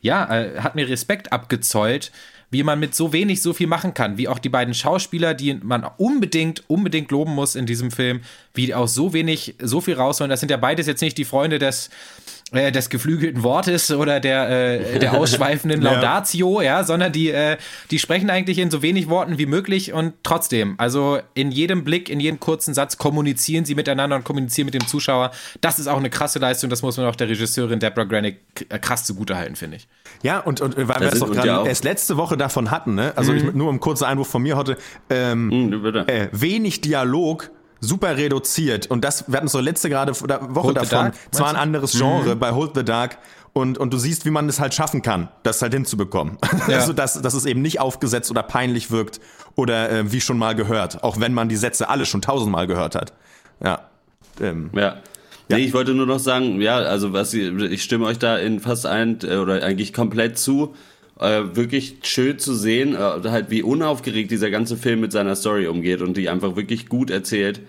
[0.00, 2.12] ja, äh, hat mir Respekt abgezollt,
[2.50, 5.54] wie man mit so wenig so viel machen kann, wie auch die beiden Schauspieler, die
[5.54, 8.20] man unbedingt, unbedingt loben muss in diesem Film,
[8.54, 10.30] wie aus so wenig so viel rausholen.
[10.30, 11.90] Das sind ja beides jetzt nicht die Freunde des
[12.54, 16.78] äh, des geflügelten Wortes oder der, äh, der ausschweifenden Laudatio, ja.
[16.78, 17.56] ja, sondern die, äh,
[17.90, 22.08] die sprechen eigentlich in so wenig Worten wie möglich und trotzdem, also in jedem Blick,
[22.08, 25.30] in jedem kurzen Satz kommunizieren sie miteinander und kommunizieren mit dem Zuschauer.
[25.60, 28.38] Das ist auch eine krasse Leistung, das muss man auch der Regisseurin Deborah Granick
[28.68, 29.88] äh, krass zugutehalten, finde ich.
[30.22, 33.12] Ja, und, und weil wir es doch gerade erst letzte Woche davon hatten, ne?
[33.16, 33.38] Also mhm.
[33.38, 34.76] ich, nur um kurzer Einwurf von mir heute,
[35.10, 37.50] ähm, mhm, äh, wenig Dialog
[37.84, 38.86] super reduziert.
[38.88, 41.12] Und das, wir hatten so letzte gerade Woche Hold davon.
[41.30, 42.38] Zwar ein anderes Genre mhm.
[42.38, 43.18] bei Hold the Dark.
[43.52, 46.38] Und, und du siehst, wie man es halt schaffen kann, das halt hinzubekommen.
[46.68, 46.78] Ja.
[46.78, 49.20] Also, dass, dass es eben nicht aufgesetzt oder peinlich wirkt
[49.54, 51.04] oder äh, wie schon mal gehört.
[51.04, 53.12] Auch wenn man die Sätze alle schon tausendmal gehört hat.
[53.62, 53.80] Ja.
[54.40, 54.70] Ähm.
[54.74, 54.96] Ja.
[55.48, 55.58] Ja.
[55.58, 58.86] Nee, ich wollte nur noch sagen, ja, also was ich stimme euch da in fast
[58.86, 60.74] ein äh, oder eigentlich komplett zu.
[61.20, 65.68] Äh, wirklich schön zu sehen, äh, halt wie unaufgeregt dieser ganze Film mit seiner Story
[65.68, 67.60] umgeht und die einfach wirklich gut erzählt.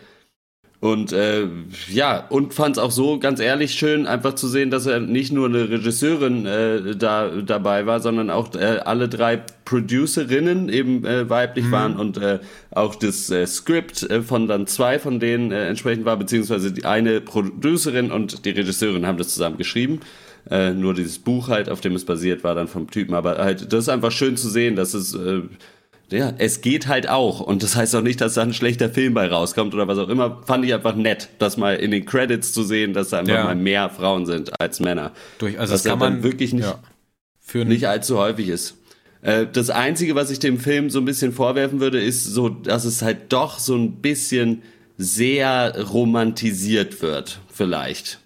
[0.80, 1.48] Und äh,
[1.88, 5.32] ja, und fand es auch so ganz ehrlich schön, einfach zu sehen, dass er nicht
[5.32, 11.30] nur eine Regisseurin äh, da dabei war, sondern auch äh, alle drei Producerinnen eben äh,
[11.30, 11.72] weiblich mhm.
[11.72, 12.40] waren und äh,
[12.72, 18.12] auch das äh, Skript von dann zwei von denen entsprechend war, beziehungsweise die eine Producerin
[18.12, 20.02] und die Regisseurin haben das zusammen geschrieben.
[20.50, 23.16] Äh, nur dieses Buch halt, auf dem es basiert, war dann vom Typen.
[23.16, 25.42] Aber halt, das ist einfach schön zu sehen, dass es äh,
[26.12, 27.40] ja, es geht halt auch.
[27.40, 30.10] Und das heißt auch nicht, dass da ein schlechter Film bei rauskommt oder was auch
[30.10, 30.44] immer.
[30.46, 33.44] Fand ich einfach nett, das mal in den Credits zu sehen, dass da einfach ja.
[33.44, 35.12] mal mehr Frauen sind als Männer.
[35.40, 36.68] Durch, also das kann man wirklich nicht,
[37.54, 38.78] ja, nicht allzu häufig ist.
[39.22, 42.86] Äh, das Einzige, was ich dem Film so ein bisschen vorwerfen würde, ist so, dass
[42.86, 44.62] es halt doch so ein bisschen
[44.98, 48.20] sehr romantisiert wird, vielleicht.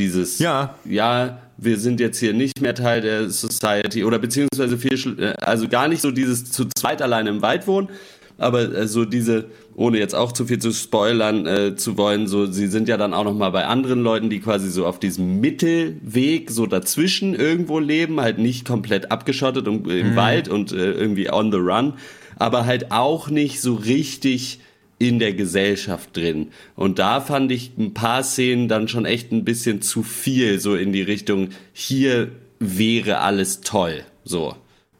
[0.00, 4.94] Dieses, ja, ja, wir sind jetzt hier nicht mehr Teil der Society oder beziehungsweise viel,
[5.20, 7.90] äh, also gar nicht so dieses zu zweit alleine im Wald wohnen,
[8.38, 9.44] aber äh, so diese,
[9.74, 13.12] ohne jetzt auch zu viel zu spoilern äh, zu wollen, so sie sind ja dann
[13.12, 17.78] auch noch mal bei anderen Leuten, die quasi so auf diesem Mittelweg so dazwischen irgendwo
[17.78, 20.16] leben, halt nicht komplett abgeschottet und, im mhm.
[20.16, 21.92] Wald und äh, irgendwie on the run,
[22.36, 24.60] aber halt auch nicht so richtig
[25.00, 26.52] in der Gesellschaft drin.
[26.76, 30.76] Und da fand ich ein paar Szenen dann schon echt ein bisschen zu viel, so
[30.76, 32.30] in die Richtung, hier
[32.60, 34.04] wäre alles toll.
[34.24, 34.54] So.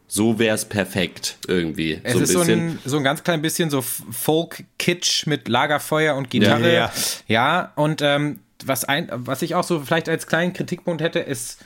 [0.09, 2.01] So wäre es perfekt irgendwie.
[2.03, 6.31] Es so ist so ein, so ein ganz klein bisschen so Folk-Kitsch mit Lagerfeuer und
[6.31, 6.73] Gitarre.
[6.73, 6.93] Ja, ja.
[7.29, 11.63] ja und ähm, was, ein, was ich auch so vielleicht als kleinen Kritikpunkt hätte, ist,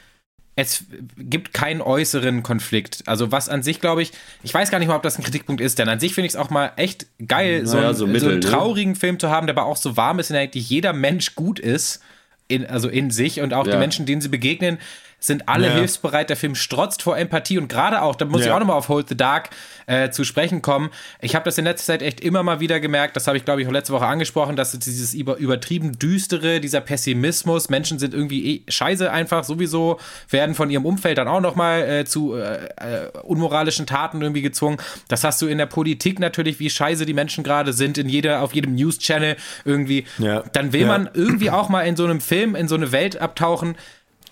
[0.56, 0.84] es
[1.16, 3.02] gibt keinen äußeren Konflikt.
[3.06, 5.60] Also was an sich, glaube ich, ich weiß gar nicht mal, ob das ein Kritikpunkt
[5.60, 8.06] ist, denn an sich finde ich es auch mal echt geil, naja, so, einen, so,
[8.06, 8.46] Mittel, so, einen, ne?
[8.46, 8.98] traurigen ne?
[8.98, 11.58] Film zu haben, der aber auch so warm ist, in der eigentlich jeder Mensch gut
[11.58, 12.00] ist,
[12.46, 13.72] in, also in sich und auch ja.
[13.72, 14.78] die Menschen, denen sie begegnen,
[15.26, 15.74] sind alle ja.
[15.74, 16.28] hilfsbereit.
[16.28, 18.46] Der Film strotzt vor Empathie und gerade auch, da muss ja.
[18.46, 19.50] ich auch nochmal auf Hold the Dark
[19.86, 20.90] äh, zu sprechen kommen.
[21.20, 23.62] Ich habe das in letzter Zeit echt immer mal wieder gemerkt, das habe ich glaube
[23.62, 28.56] ich auch letzte Woche angesprochen, dass dieses über, übertrieben düstere, dieser Pessimismus, Menschen sind irgendwie
[28.56, 29.98] eh scheiße einfach sowieso,
[30.28, 34.76] werden von ihrem Umfeld dann auch nochmal äh, zu äh, äh, unmoralischen Taten irgendwie gezwungen.
[35.08, 38.42] Das hast du in der Politik natürlich, wie scheiße die Menschen gerade sind, in jeder,
[38.42, 40.04] auf jedem News-Channel irgendwie.
[40.18, 40.42] Ja.
[40.52, 43.76] Dann will man irgendwie auch mal in so einem Film, in so eine Welt abtauchen,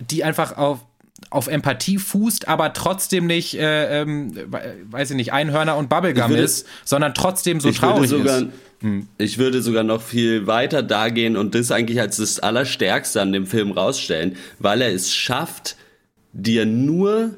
[0.09, 0.79] die einfach auf,
[1.29, 4.33] auf Empathie fußt, aber trotzdem nicht, äh, ähm,
[4.89, 8.47] weiß ich nicht, Einhörner und Bubblegum würde, ist, sondern trotzdem so traurig sogar, ist.
[8.81, 9.07] Hm.
[9.17, 13.31] Ich würde sogar noch viel weiter da gehen und das eigentlich als das Allerstärkste an
[13.31, 15.77] dem Film rausstellen, weil er es schafft,
[16.33, 17.37] dir nur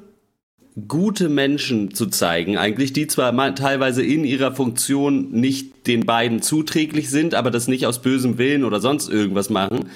[0.88, 6.42] gute Menschen zu zeigen, eigentlich, die zwar mal, teilweise in ihrer Funktion nicht den beiden
[6.42, 9.90] zuträglich sind, aber das nicht aus bösem Willen oder sonst irgendwas machen,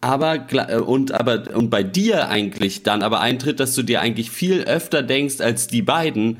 [0.00, 4.30] aber äh, und aber und bei dir eigentlich dann aber eintritt, dass du dir eigentlich
[4.30, 6.38] viel öfter denkst als die beiden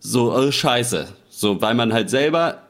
[0.00, 2.62] so oh, Scheiße, so weil man halt selber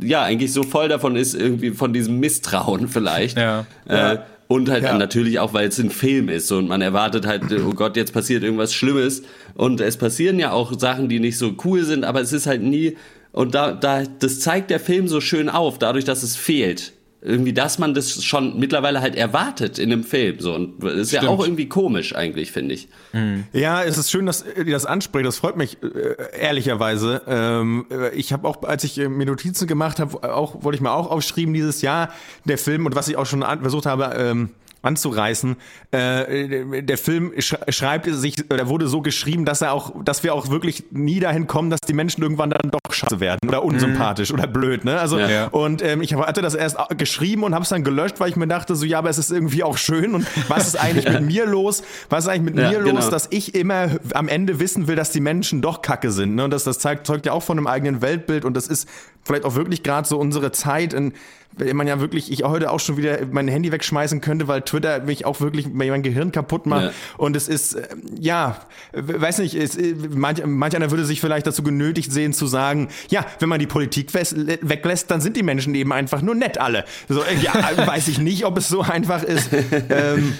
[0.00, 3.36] ja eigentlich so voll davon ist irgendwie von diesem Misstrauen vielleicht.
[3.36, 3.66] Ja.
[3.86, 4.18] Äh,
[4.48, 4.96] und halt ja.
[4.96, 8.44] natürlich auch, weil es ein Film ist und man erwartet halt, oh Gott, jetzt passiert
[8.44, 9.22] irgendwas Schlimmes.
[9.54, 12.62] Und es passieren ja auch Sachen, die nicht so cool sind, aber es ist halt
[12.62, 12.96] nie,
[13.32, 16.92] und da, da, das zeigt der Film so schön auf, dadurch, dass es fehlt
[17.26, 20.38] irgendwie, dass man das schon mittlerweile halt erwartet in einem Film.
[20.38, 20.54] So.
[20.54, 21.24] Und das ist Stimmt.
[21.24, 22.88] ja auch irgendwie komisch eigentlich, finde ich.
[23.12, 23.44] Mhm.
[23.52, 25.26] Ja, es ist schön, dass ihr das anspricht.
[25.26, 27.22] Das freut mich äh, ehrlicherweise.
[27.26, 30.92] Ähm, äh, ich habe auch, als ich mir Notizen gemacht habe, auch wollte ich mal
[30.92, 32.10] auch aufschreiben dieses Jahr
[32.44, 34.50] der Film und was ich auch schon versucht habe, ähm,
[34.86, 35.56] anzureißen.
[35.90, 40.50] Äh, der Film schreibt sich, oder wurde so geschrieben, dass er auch, dass wir auch
[40.50, 44.38] wirklich nie dahin kommen, dass die Menschen irgendwann dann doch scheiße werden oder unsympathisch mhm.
[44.38, 44.84] oder blöd.
[44.84, 44.98] Ne?
[44.98, 45.48] Also ja.
[45.48, 48.46] und ähm, ich hatte das erst geschrieben und habe es dann gelöscht, weil ich mir
[48.46, 51.46] dachte, so ja, aber es ist irgendwie auch schön und was ist eigentlich mit mir
[51.46, 51.82] los?
[52.08, 52.96] Was ist eigentlich mit ja, mir genau.
[52.96, 56.36] los, dass ich immer am Ende wissen will, dass die Menschen doch Kacke sind.
[56.36, 56.44] Ne?
[56.44, 58.88] Und das, das zeigt, zeugt ja auch von einem eigenen Weltbild und das ist
[59.26, 61.12] vielleicht auch wirklich gerade so unsere Zeit, in
[61.56, 65.00] weil man ja wirklich, ich heute auch schon wieder mein Handy wegschmeißen könnte, weil Twitter
[65.00, 66.84] mich auch wirklich mein Gehirn kaputt macht.
[66.84, 66.92] Ja.
[67.16, 68.60] Und es ist, äh, ja,
[68.92, 72.88] weiß nicht, es, äh, manch, manch einer würde sich vielleicht dazu genötigt sehen zu sagen,
[73.08, 76.84] ja, wenn man die Politik weglässt, dann sind die Menschen eben einfach nur nett alle.
[77.08, 77.54] So, äh, ja,
[77.86, 79.48] weiß ich nicht, ob es so einfach ist.
[79.88, 80.34] ähm,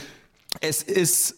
[0.61, 1.37] es ist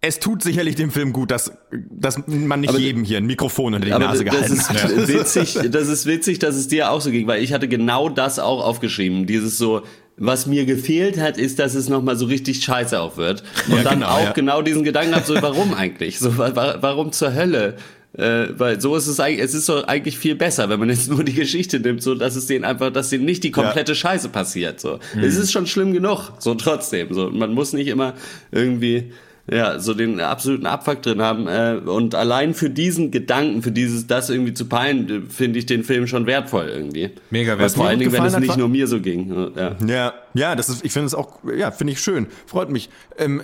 [0.00, 3.74] es tut sicherlich dem Film gut, dass, dass man nicht aber, jedem hier ein Mikrofon
[3.74, 4.96] in die Nase gehalten das ist hat.
[5.08, 8.38] Witzig, das ist witzig, dass es dir auch so ging, weil ich hatte genau das
[8.38, 9.26] auch aufgeschrieben.
[9.26, 9.82] Dieses so,
[10.16, 13.42] was mir gefehlt hat, ist, dass es nochmal so richtig scheiße auch wird.
[13.68, 14.32] Und ja, dann genau, auch ja.
[14.32, 16.20] genau diesen Gedanken habe, so warum eigentlich?
[16.20, 17.76] So, warum zur Hölle?
[18.16, 21.10] Äh, weil so ist es eigentlich, es ist doch eigentlich viel besser, wenn man jetzt
[21.10, 23.96] nur die Geschichte nimmt, so dass es denen einfach, dass denen nicht die komplette ja.
[23.96, 24.80] Scheiße passiert.
[24.80, 25.24] So, mhm.
[25.24, 27.12] es ist schon schlimm genug, so trotzdem.
[27.12, 28.14] So, man muss nicht immer
[28.50, 29.12] irgendwie
[29.50, 31.48] ja, so den absoluten Abfuck drin haben.
[31.48, 35.84] Äh, und allein für diesen Gedanken, für dieses, das irgendwie zu peilen, finde ich den
[35.84, 37.10] Film schon wertvoll irgendwie.
[37.30, 37.68] Mega wertvoll.
[37.82, 39.52] Vor allen Dingen, wenn es nicht nur mir so ging.
[39.56, 42.26] Ja, ja, ja das ist, ich finde es auch, ja, finde ich schön.
[42.46, 42.90] Freut mich.
[43.18, 43.42] Ähm,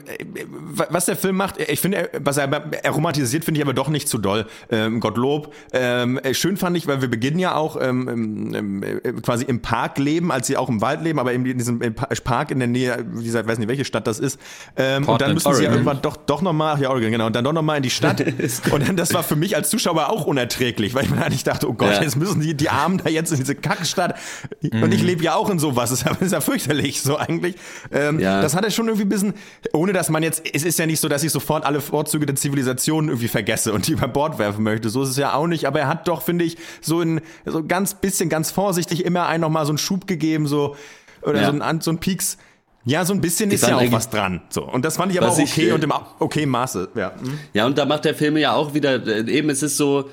[0.89, 4.09] was der Film macht, ich finde, was er, er romantisiert, finde ich aber doch nicht
[4.09, 4.47] zu doll.
[4.71, 5.53] Ähm, Gottlob.
[5.73, 10.33] Ähm, schön fand ich, weil wir beginnen ja auch ähm, äh, quasi im Park leben,
[10.33, 11.81] als sie auch im Wald leben, aber eben in diesem
[12.25, 14.39] Park in der Nähe, dieser, weiß nicht, welche Stadt das ist.
[14.77, 17.45] Ähm, und dann müssen sie ja irgendwann doch, doch nochmal, ja, Oregon, genau, und dann
[17.45, 18.25] doch nochmal in die Stadt.
[18.71, 21.69] und dann, das war für mich als Zuschauer auch unerträglich, weil ich mir eigentlich dachte,
[21.69, 22.03] oh Gott, ja.
[22.03, 24.17] jetzt müssen die, die Armen da jetzt in diese Kackstadt.
[24.61, 24.83] Mhm.
[24.83, 26.47] Und ich lebe ja auch in sowas, das ist ja, das
[26.85, 27.57] fürchterlich, so eigentlich.
[27.91, 28.41] Ähm, ja.
[28.41, 29.35] Das hat er schon irgendwie ein bisschen,
[29.73, 32.37] ohne dass man jetzt, es ist ja nicht so, dass ich sofort alle Vorzüge der
[32.37, 34.91] Zivilisation irgendwie vergesse und die über Bord werfen möchte.
[34.91, 37.65] So ist es ja auch nicht, aber er hat doch, finde ich, so ein, so
[37.65, 40.77] ganz bisschen, ganz vorsichtig immer einen nochmal so einen Schub gegeben, so,
[41.23, 41.53] oder ja.
[41.53, 42.39] so ein, so ein Pieks
[42.87, 44.43] ja, so ein bisschen ist ja auch was dran.
[44.51, 44.63] So.
[44.63, 46.91] Und das fand ich aber auch okay ich, und im okay Maße.
[46.95, 47.15] Ja.
[47.19, 47.39] Mhm.
[47.55, 50.11] ja, und da macht der Film ja auch wieder, äh, eben es ist so,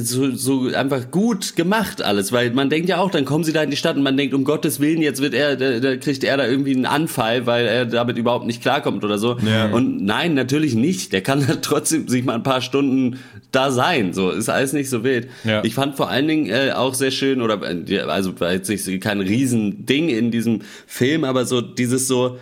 [0.00, 3.62] so, so einfach gut gemacht alles, weil man denkt ja auch, dann kommen sie da
[3.62, 6.24] in die Stadt und man denkt, um Gottes Willen, jetzt wird er, da, da kriegt
[6.24, 9.36] er da irgendwie einen Anfall, weil er damit überhaupt nicht klarkommt oder so.
[9.40, 9.66] Ja.
[9.66, 11.12] Und nein, natürlich nicht.
[11.12, 13.18] Der kann da trotzdem sich mal ein paar Stunden
[13.52, 14.14] da sein.
[14.14, 15.28] So ist alles nicht so wild.
[15.44, 15.62] Ja.
[15.62, 19.02] Ich fand vor allen Dingen äh, auch sehr schön oder äh, also war jetzt nicht
[19.02, 22.38] kein Riesending in diesem Film, aber so dieses so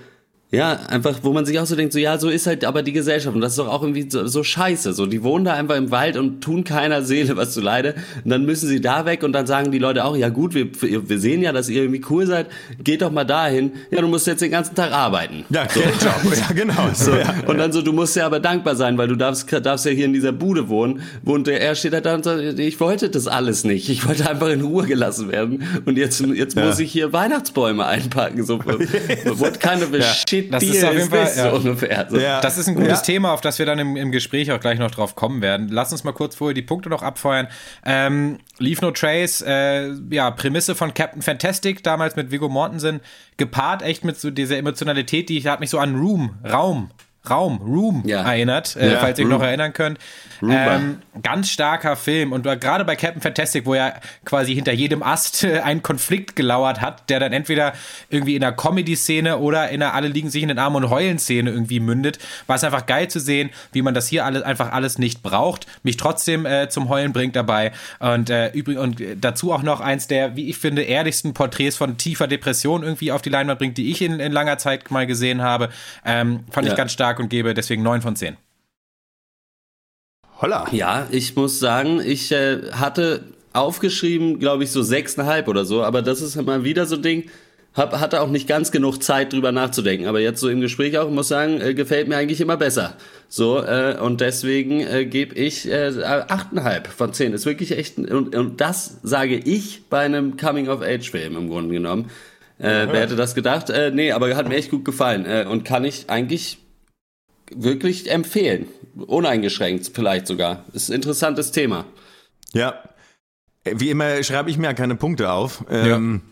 [0.50, 2.94] ja, einfach, wo man sich auch so denkt, so ja, so ist halt aber die
[2.94, 4.94] Gesellschaft und das ist doch auch irgendwie so, so scheiße.
[4.94, 7.94] So, die wohnen da einfach im Wald und tun keiner Seele was zu leide.
[8.24, 10.70] Und dann müssen sie da weg und dann sagen die Leute auch, ja gut, wir,
[10.80, 12.46] wir sehen ja, dass ihr irgendwie cool seid,
[12.82, 13.72] geht doch mal dahin.
[13.90, 15.44] Ja, du musst jetzt den ganzen Tag arbeiten.
[15.50, 15.80] Ja, so.
[15.80, 16.34] Job.
[16.34, 16.88] ja genau.
[16.94, 17.14] So.
[17.14, 19.92] Ja, und dann so, du musst ja aber dankbar sein, weil du darfst, darfst ja
[19.92, 21.02] hier in dieser Bude wohnen.
[21.24, 23.88] Und er steht halt da und sagt, ich wollte das alles nicht.
[23.88, 25.62] Ich wollte einfach in Ruhe gelassen werden.
[25.84, 26.64] Und jetzt, jetzt ja.
[26.64, 28.44] muss ich hier Weihnachtsbäume einpacken.
[28.44, 31.50] So, what kind of a shit das ist auf jeden Fall ja.
[31.50, 32.06] ungefähr.
[32.08, 32.18] So.
[32.18, 32.40] Ja.
[32.40, 33.04] Das ist ein gutes ja.
[33.04, 35.68] Thema, auf das wir dann im, im, Gespräch auch gleich noch drauf kommen werden.
[35.70, 37.48] Lass uns mal kurz vorher die Punkte noch abfeuern.
[37.84, 43.00] Ähm, Leave No Trace, äh, ja, Prämisse von Captain Fantastic, damals mit Viggo Mortensen,
[43.36, 46.90] gepaart echt mit so dieser Emotionalität, die hat mich so an Room, Raum
[47.28, 48.22] Raum, Room ja.
[48.22, 49.98] erinnert, äh, ja, falls ihr euch noch erinnern könnt.
[50.40, 53.94] Ähm, ganz starker Film und gerade bei Captain Fantastic, wo ja
[54.24, 57.72] quasi hinter jedem Ast äh, ein Konflikt gelauert hat, der dann entweder
[58.08, 61.50] irgendwie in einer Comedy-Szene oder in einer Alle liegen sich in den Armen und heulen-Szene
[61.50, 64.98] irgendwie mündet, war es einfach geil zu sehen, wie man das hier alles einfach alles
[64.98, 69.62] nicht braucht, mich trotzdem äh, zum Heulen bringt dabei und äh, übrigens und dazu auch
[69.62, 73.58] noch eins der, wie ich finde, ehrlichsten Porträts von tiefer Depression irgendwie auf die Leinwand
[73.58, 75.68] bringt, die ich in, in langer Zeit mal gesehen habe.
[76.04, 76.72] Ähm, fand ja.
[76.72, 78.36] ich ganz stark und gebe deswegen 9 von 10.
[80.40, 80.68] Holla.
[80.70, 86.02] Ja, ich muss sagen, ich äh, hatte aufgeschrieben, glaube ich, so 6,5 oder so, aber
[86.02, 87.24] das ist mal wieder so ein Ding,
[87.74, 91.10] hab, hatte auch nicht ganz genug Zeit drüber nachzudenken, aber jetzt so im Gespräch auch,
[91.10, 92.94] muss sagen, äh, gefällt mir eigentlich immer besser.
[93.28, 97.32] So, äh, und deswegen äh, gebe ich äh, 8,5 von 10.
[97.32, 102.10] Ist wirklich echt, und, und das sage ich bei einem Coming-of-Age-Film im Grunde genommen.
[102.58, 103.70] Äh, wer hätte das gedacht?
[103.70, 106.58] Äh, nee, aber hat mir echt gut gefallen äh, und kann ich eigentlich
[107.54, 108.66] wirklich empfehlen.
[108.96, 110.64] Uneingeschränkt vielleicht sogar.
[110.72, 111.84] Ist ein interessantes Thema.
[112.52, 112.82] Ja.
[113.64, 115.64] Wie immer schreibe ich mir ja keine Punkte auf.
[115.70, 116.22] Ähm,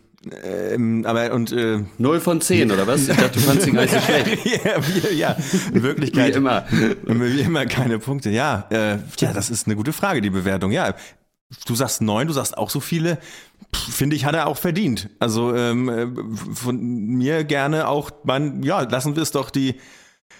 [0.45, 3.09] ähm, aber und äh, null von zehn oder was?
[3.09, 4.45] Ich dachte, du fandst ihn gar nicht so schlecht.
[4.65, 5.37] ja, wie, ja,
[5.73, 6.65] in Wirklichkeit wie immer,
[7.05, 8.31] wie immer keine Punkte.
[8.31, 10.73] Ja, äh, ja, das ist eine gute Frage, die Bewertung.
[10.73, 10.95] Ja,
[11.67, 13.19] du sagst neun, du sagst auch so viele.
[13.73, 15.11] Finde ich, hat er auch verdient.
[15.19, 16.07] Also ähm, äh,
[16.55, 19.77] von mir gerne auch, man, ja, lassen wir es doch die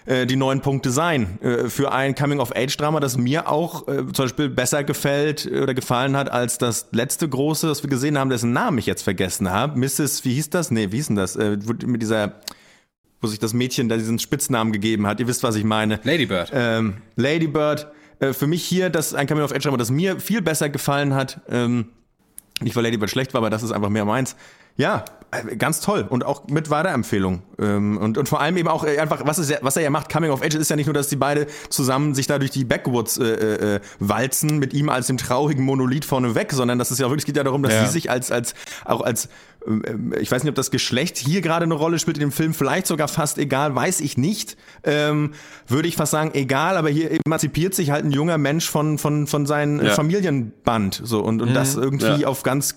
[0.05, 1.39] äh, die neun Punkte sein.
[1.41, 6.31] Äh, für ein Coming-of-Age-Drama, das mir auch äh, zum Beispiel besser gefällt oder gefallen hat
[6.31, 9.79] als das letzte große, das wir gesehen haben, dessen Namen ich jetzt vergessen habe.
[9.79, 10.71] Mrs., wie hieß das?
[10.71, 11.37] Nee, wie hieß denn das?
[11.37, 12.35] mit dieser,
[13.21, 15.21] wo sich das Mädchen da diesen Spitznamen gegeben hat.
[15.21, 16.01] Ihr wisst, was ich meine.
[16.05, 16.51] Ladybird.
[16.53, 17.89] Ähm, Ladybird.
[18.33, 21.41] für mich hier das ein Coming-of-Age-Drama, das mir viel besser gefallen hat.
[21.49, 21.87] Ähm,
[22.61, 24.37] nicht, weil Ladybird schlecht war, aber das ist einfach mehr meins.
[24.77, 27.43] Ja, äh, ganz toll und auch mit Weiterempfehlung.
[27.59, 30.13] Ähm, und, und vor allem eben auch äh, einfach, was, ist, was er ja macht,
[30.13, 32.65] Coming of Age, ist ja nicht nur, dass die beide zusammen sich da durch die
[32.65, 33.25] Backwoods äh,
[33.77, 37.27] äh, walzen, mit ihm als dem traurigen Monolith vorneweg, sondern das ist ja wirklich, es
[37.27, 37.87] geht ja darum, dass ja.
[37.87, 38.55] sie sich als, als,
[38.85, 39.27] auch als,
[39.67, 42.55] äh, ich weiß nicht, ob das Geschlecht hier gerade eine Rolle spielt in dem Film,
[42.55, 44.57] vielleicht sogar fast egal, weiß ich nicht.
[44.85, 45.33] Ähm,
[45.67, 49.27] würde ich fast sagen, egal, aber hier emanzipiert sich halt ein junger Mensch von, von,
[49.27, 49.93] von seinem ja.
[49.93, 51.55] Familienband, so, und, und mhm.
[51.55, 52.29] das irgendwie ja.
[52.29, 52.77] auf ganz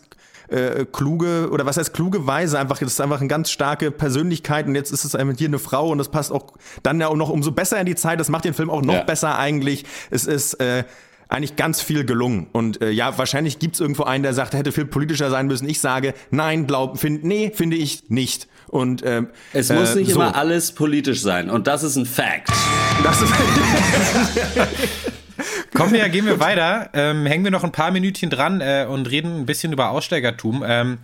[0.51, 4.67] äh, kluge, oder was heißt kluge Weise, einfach, das ist einfach eine ganz starke Persönlichkeit
[4.67, 7.15] und jetzt ist es einfach hier eine Frau und das passt auch dann ja auch
[7.15, 9.03] noch umso besser in die Zeit, das macht den Film auch noch ja.
[9.03, 9.85] besser eigentlich.
[10.09, 10.83] Es ist, äh,
[11.29, 12.47] eigentlich ganz viel gelungen.
[12.51, 15.69] Und äh, ja, wahrscheinlich gibt's irgendwo einen, der sagt, er hätte viel politischer sein müssen.
[15.69, 18.47] Ich sage, nein, glaub, find, nee, finde ich nicht.
[18.67, 20.15] Und ähm, es muss nicht so.
[20.15, 21.51] immer alles politisch sein.
[21.51, 22.49] Und das ist ein Fact.
[23.03, 23.31] Das ist
[25.73, 26.89] Kommen wir, gehen wir weiter.
[26.93, 30.63] Ähm, hängen wir noch ein paar Minütchen dran äh, und reden ein bisschen über Aussteigertum.
[30.65, 30.99] Ähm,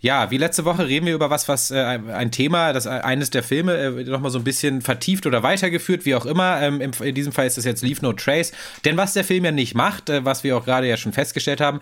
[0.00, 3.42] ja, wie letzte Woche reden wir über was, was äh, ein Thema, das eines der
[3.42, 6.62] Filme äh, nochmal so ein bisschen vertieft oder weitergeführt, wie auch immer.
[6.62, 8.52] Ähm, im, in diesem Fall ist das jetzt Leave No Trace.
[8.84, 11.60] Denn was der Film ja nicht macht, äh, was wir auch gerade ja schon festgestellt
[11.60, 11.80] haben,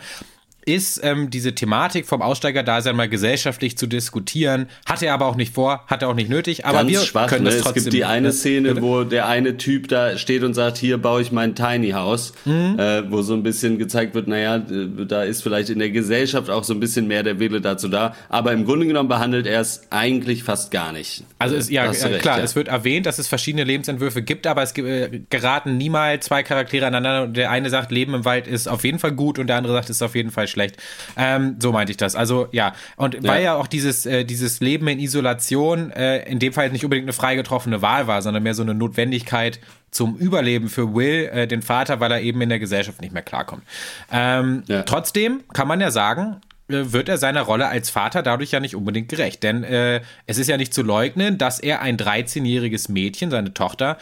[0.67, 4.67] ist ähm, diese Thematik vom Aussteigerdasein mal gesellschaftlich zu diskutieren.
[4.85, 6.67] Hat er aber auch nicht vor, hat er auch nicht nötig.
[6.67, 7.51] Aber Ganz wir schwach, können ne?
[7.51, 7.79] das trotzdem.
[7.79, 8.83] Es gibt die eine Szene, bitte?
[8.83, 12.81] wo der eine Typ da steht und sagt, hier baue ich mein Tiny House, mhm.
[12.81, 16.64] äh, wo so ein bisschen gezeigt wird, naja, da ist vielleicht in der Gesellschaft auch
[16.64, 18.17] so ein bisschen mehr der Wille dazu da.
[18.29, 21.23] Aber im Grunde genommen behandelt er es eigentlich fast gar nicht.
[21.39, 22.45] Also es, ja, recht, klar, ja.
[22.45, 26.87] es wird erwähnt, dass es verschiedene Lebensentwürfe gibt, aber es äh, geraten niemals zwei Charaktere
[26.87, 29.55] aneinander und der eine sagt, Leben im Wald ist auf jeden Fall gut und der
[29.55, 30.76] andere sagt, es ist auf jeden Fall schlecht schlecht.
[31.16, 32.16] Ähm, so meinte ich das.
[32.16, 33.24] Also ja, und ja.
[33.24, 37.04] weil ja auch dieses, äh, dieses Leben in Isolation äh, in dem Fall nicht unbedingt
[37.04, 41.46] eine frei getroffene Wahl war, sondern mehr so eine Notwendigkeit zum Überleben für Will, äh,
[41.46, 43.62] den Vater, weil er eben in der Gesellschaft nicht mehr klarkommt.
[44.11, 44.82] Ähm, ja.
[44.82, 48.74] Trotzdem kann man ja sagen, äh, wird er seiner Rolle als Vater dadurch ja nicht
[48.74, 49.42] unbedingt gerecht.
[49.42, 53.98] Denn äh, es ist ja nicht zu leugnen, dass er ein 13-jähriges Mädchen, seine Tochter,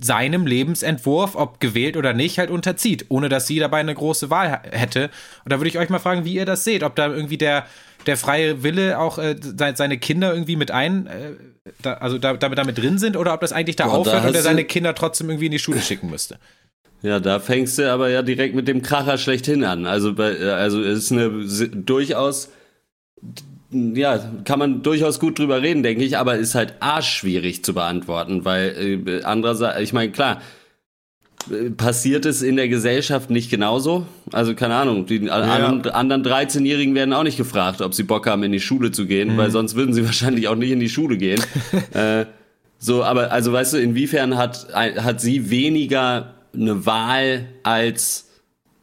[0.00, 4.60] seinem Lebensentwurf, ob gewählt oder nicht, halt unterzieht, ohne dass sie dabei eine große Wahl
[4.70, 5.10] hätte.
[5.44, 7.66] Und da würde ich euch mal fragen, wie ihr das seht, ob da irgendwie der,
[8.06, 9.36] der freie Wille auch äh,
[9.74, 11.32] seine Kinder irgendwie mit ein, äh,
[11.82, 14.28] da, also da, damit, damit drin sind oder ob das eigentlich da Boah, aufhört da
[14.28, 16.38] und er seine Kinder trotzdem irgendwie in die Schule schicken müsste.
[17.02, 19.86] Ja, da fängst du aber ja direkt mit dem Kracher schlechthin an.
[19.86, 22.50] Also, bei, also es ist eine durchaus
[23.70, 28.44] ja, kann man durchaus gut drüber reden, denke ich, aber ist halt arschschwierig zu beantworten,
[28.44, 30.40] weil äh, andererseits, ich meine, klar,
[31.50, 34.06] äh, passiert es in der Gesellschaft nicht genauso?
[34.32, 35.32] Also keine Ahnung, die ja.
[35.32, 39.06] anderen, anderen 13-Jährigen werden auch nicht gefragt, ob sie Bock haben, in die Schule zu
[39.06, 39.36] gehen, mhm.
[39.36, 41.42] weil sonst würden sie wahrscheinlich auch nicht in die Schule gehen.
[41.92, 42.24] äh,
[42.78, 48.27] so, aber also weißt du, inwiefern hat, hat sie weniger eine Wahl als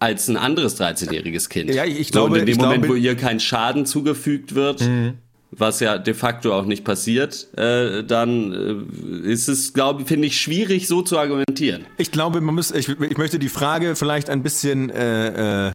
[0.06, 1.74] als ein anderes 13-jähriges Kind.
[1.74, 4.82] Ja, ich, ich so, glaube, in dem Moment, glaube, wo ihr kein Schaden zugefügt wird,
[4.82, 5.14] mhm.
[5.50, 8.86] was ja de facto auch nicht passiert, äh, dann
[9.24, 11.86] äh, ist es, glaube ich, finde ich schwierig, so zu argumentieren.
[11.98, 15.74] Ich glaube, man muss, ich, ich möchte die Frage vielleicht ein bisschen äh, äh,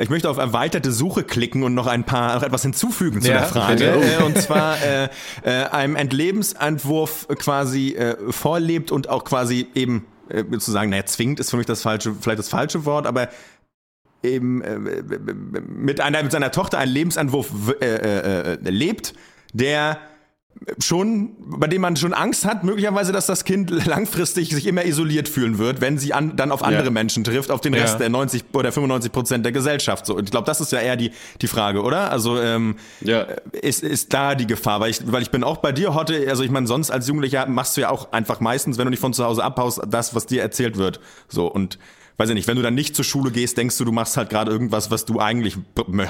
[0.00, 3.38] ich möchte auf erweiterte Suche klicken und noch ein paar noch etwas hinzufügen zu ja,
[3.38, 3.84] der Frage.
[3.84, 5.08] Äh, und zwar äh,
[5.42, 11.40] äh, einem Entlebensentwurf quasi äh, vorlebt und auch quasi eben äh, zu sagen, naja, zwingend
[11.40, 13.28] ist für mich das falsche, vielleicht das falsche Wort, aber
[14.22, 17.50] eben äh, mit einer mit seiner Tochter einen Lebensentwurf
[17.80, 19.14] äh, äh, äh, lebt,
[19.52, 19.98] der
[20.78, 25.28] schon, bei dem man schon Angst hat, möglicherweise, dass das Kind langfristig sich immer isoliert
[25.28, 26.90] fühlen wird, wenn sie an, dann auf andere ja.
[26.90, 27.98] Menschen trifft, auf den Rest ja.
[28.00, 30.06] der 90 oder 95 Prozent der Gesellschaft.
[30.06, 32.10] So, und ich glaube, das ist ja eher die, die Frage, oder?
[32.10, 33.22] Also ähm, ja.
[33.52, 36.42] ist, ist da die Gefahr, weil ich, weil ich bin auch bei dir, Hotte, also
[36.42, 39.12] ich meine, sonst als Jugendlicher machst du ja auch einfach meistens, wenn du nicht von
[39.12, 41.00] zu Hause abhaust, das, was dir erzählt wird.
[41.28, 41.78] So, und
[42.18, 44.28] weiß ich nicht, wenn du dann nicht zur Schule gehst, denkst du, du machst halt
[44.28, 45.56] gerade irgendwas, was du eigentlich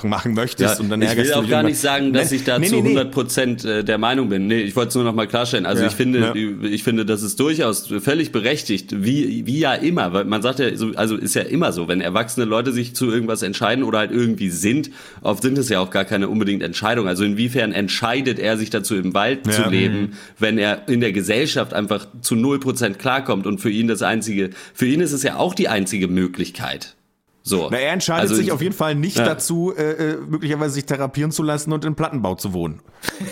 [0.02, 2.44] machen möchtest ja, und dann ärgerst du Ich will auch gar nicht sagen, dass ich
[2.44, 4.46] da nee, zu nee, 100 Prozent äh, der Meinung bin.
[4.46, 5.66] Nee, ich wollte es nur noch mal klarstellen.
[5.66, 6.68] Also ja, ich finde, ja.
[6.68, 10.68] ich finde, das ist durchaus völlig berechtigt, wie, wie ja immer, weil man sagt ja,
[10.96, 14.48] also ist ja immer so, wenn erwachsene Leute sich zu irgendwas entscheiden oder halt irgendwie
[14.48, 14.90] sind,
[15.20, 17.08] oft sind es ja auch gar keine unbedingt Entscheidungen.
[17.08, 20.12] Also inwiefern entscheidet er sich dazu, im Wald zu leben, mhm.
[20.38, 24.50] wenn er in der Gesellschaft einfach zu 0 Prozent klarkommt und für ihn das einzige,
[24.72, 26.94] für ihn ist es ja auch die einzige einzige Möglichkeit.
[27.42, 27.68] So.
[27.70, 29.24] Na, er entscheidet also, sich auf jeden Fall nicht ja.
[29.24, 32.80] dazu, äh, äh, möglicherweise sich therapieren zu lassen und in Plattenbau zu wohnen.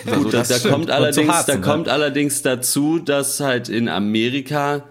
[0.07, 1.61] Also Gut, das, da, kommt allerdings, Harzen, da ne?
[1.61, 4.85] kommt allerdings dazu, dass halt in Amerika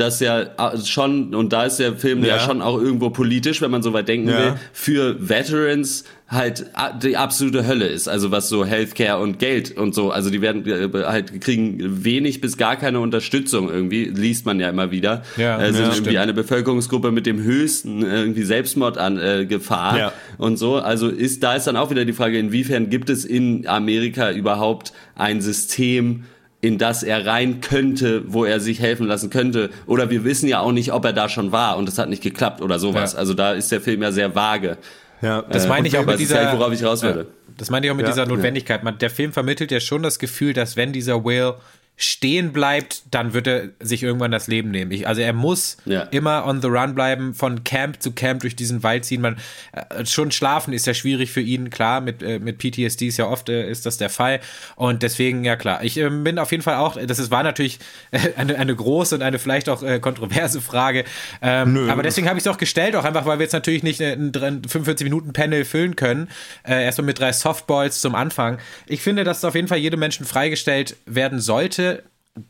[0.00, 3.60] das ja äh, schon, und da ist der Film ja, ja schon auch irgendwo politisch,
[3.60, 4.38] wenn man so weit denken ja.
[4.38, 6.66] will, für Veterans halt
[7.02, 8.06] die absolute Hölle ist.
[8.06, 10.10] Also was so Healthcare und Geld und so.
[10.10, 14.04] Also die werden äh, halt kriegen wenig bis gar keine Unterstützung irgendwie.
[14.04, 15.22] Liest man ja immer wieder.
[15.36, 16.16] Ja, äh, sind ja, irgendwie stimmt.
[16.18, 20.12] eine Bevölkerungsgruppe mit dem höchsten äh, irgendwie Selbstmord an äh, Gefahr ja.
[20.36, 20.76] und so.
[20.76, 24.92] Also ist da ist dann auch wieder die Frage, inwiefern gibt es in Amerika überhaupt
[25.14, 26.24] ein System,
[26.60, 29.70] in das er rein könnte, wo er sich helfen lassen könnte.
[29.86, 32.22] Oder wir wissen ja auch nicht, ob er da schon war und es hat nicht
[32.22, 33.12] geklappt oder sowas.
[33.12, 33.18] Ja.
[33.18, 34.76] Also da ist der Film ja sehr vage.
[35.22, 37.26] Ja, das äh, meine ich auch mit dieser, ja, worauf ich raus will.
[37.56, 38.84] Das meine ich auch mit ja, dieser Notwendigkeit.
[38.84, 41.54] Man, der Film vermittelt ja schon das Gefühl, dass wenn dieser Will
[42.00, 44.92] stehen bleibt, dann wird er sich irgendwann das Leben nehmen.
[44.92, 46.02] Ich, also er muss ja.
[46.02, 49.20] immer on the run bleiben, von Camp zu Camp durch diesen Wald ziehen.
[49.20, 49.36] Man,
[49.72, 53.26] äh, schon schlafen ist ja schwierig für ihn, klar, mit, äh, mit PTSD ist ja
[53.26, 54.38] oft äh, ist das der Fall.
[54.76, 57.80] Und deswegen, ja klar, ich äh, bin auf jeden Fall auch, das ist, war natürlich
[58.12, 61.04] äh, eine, eine große und eine vielleicht auch äh, kontroverse Frage.
[61.42, 64.00] Ähm, aber deswegen habe ich es auch gestellt, auch einfach, weil wir jetzt natürlich nicht
[64.00, 66.28] ein 45-Minuten-Panel füllen können.
[66.62, 68.58] Äh, erstmal mit drei Softballs zum Anfang.
[68.86, 71.87] Ich finde, dass auf jeden Fall jedem Menschen freigestellt werden sollte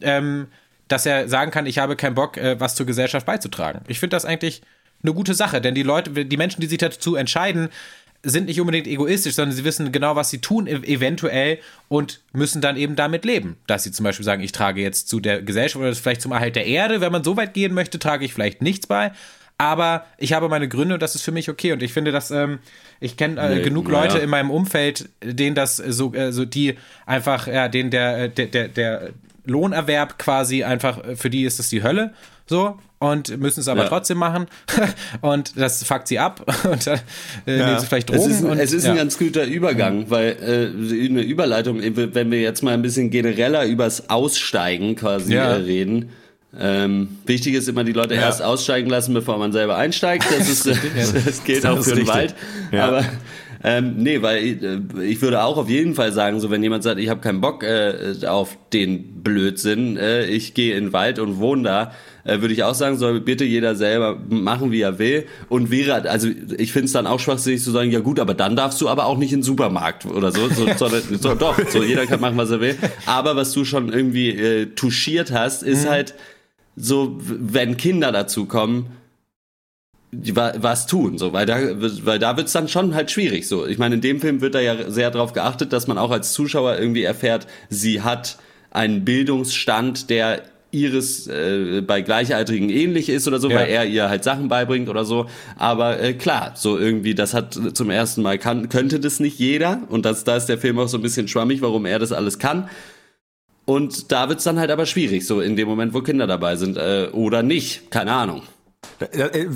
[0.01, 0.49] ähm,
[0.89, 3.80] dass er sagen kann, ich habe keinen Bock, äh, was zur Gesellschaft beizutragen.
[3.89, 4.62] Ich finde das eigentlich
[5.03, 7.68] eine gute Sache, denn die Leute, die Menschen, die sich dazu entscheiden,
[8.24, 12.76] sind nicht unbedingt egoistisch, sondern sie wissen genau, was sie tun, eventuell, und müssen dann
[12.76, 13.57] eben damit leben.
[13.68, 16.57] Dass sie zum Beispiel sagen, ich trage jetzt zu der Gesellschaft oder vielleicht zum Erhalt
[16.57, 19.12] der Erde, wenn man so weit gehen möchte, trage ich vielleicht nichts bei.
[19.57, 21.72] Aber ich habe meine Gründe und das ist für mich okay.
[21.72, 22.61] Und ich finde, dass ähm,
[23.01, 24.22] ich kenne äh, nee, genug Leute ja.
[24.22, 26.76] in meinem Umfeld, denen das so, äh, so die
[27.07, 29.11] einfach, ja, denen der, äh, der, der, der
[29.49, 32.13] Lohnerwerb quasi einfach, äh, für die ist das die Hölle.
[32.47, 33.89] So, und müssen es aber ja.
[33.89, 34.47] trotzdem machen.
[35.21, 37.01] und das fuckt sie ab und dann
[37.47, 37.67] äh, ja.
[37.67, 38.21] nehmen sie vielleicht Drogen.
[38.21, 38.93] Es ist, und, es ist ja.
[38.93, 40.11] ein ganz guter Übergang, mhm.
[40.11, 45.41] weil äh, eine Überleitung, wenn wir jetzt mal ein bisschen genereller übers Aussteigen quasi äh,
[45.41, 46.11] reden.
[46.59, 50.25] Ähm, wichtig ist immer, die Leute erst aussteigen lassen, bevor man selber einsteigt.
[50.37, 52.35] Das, ist, das gilt das auch für den Wald.
[52.73, 53.05] Aber
[53.65, 56.85] ähm, nee, weil ich, äh, ich würde auch auf jeden Fall sagen, so wenn jemand
[56.85, 61.19] sagt, ich habe keinen Bock äh, auf den Blödsinn, äh, ich gehe in den Wald
[61.19, 61.93] und wohne da,
[62.25, 65.27] äh, würde ich auch sagen, soll bitte jeder selber machen, wie er will.
[65.49, 68.55] Und wäre, also ich finde es dann auch schwachsinnig zu sagen, ja gut, aber dann
[68.55, 70.49] darfst du aber auch nicht in den Supermarkt oder so.
[70.49, 70.89] so, so,
[71.19, 72.77] so doch, so jeder kann machen, was er will.
[73.07, 75.91] Aber was du schon irgendwie äh, touchiert hast, ist mhm.
[75.91, 76.15] halt
[76.77, 78.87] so, wenn Kinder dazu kommen,
[80.11, 81.59] was tun, so, weil da,
[82.05, 83.67] weil da wird's dann schon halt schwierig, so.
[83.67, 86.33] Ich meine, in dem Film wird da ja sehr darauf geachtet, dass man auch als
[86.33, 88.39] Zuschauer irgendwie erfährt, sie hat
[88.71, 93.57] einen Bildungsstand, der ihres äh, bei Gleichaltrigen ähnlich ist oder so, ja.
[93.57, 95.27] weil er ihr halt Sachen beibringt oder so.
[95.57, 99.83] Aber äh, klar, so irgendwie, das hat zum ersten Mal kann, könnte das nicht jeder
[99.89, 102.39] und das, da ist der Film auch so ein bisschen schwammig, warum er das alles
[102.39, 102.69] kann.
[103.65, 106.77] Und da wird's dann halt aber schwierig, so in dem Moment, wo Kinder dabei sind
[106.77, 108.43] äh, oder nicht, keine Ahnung.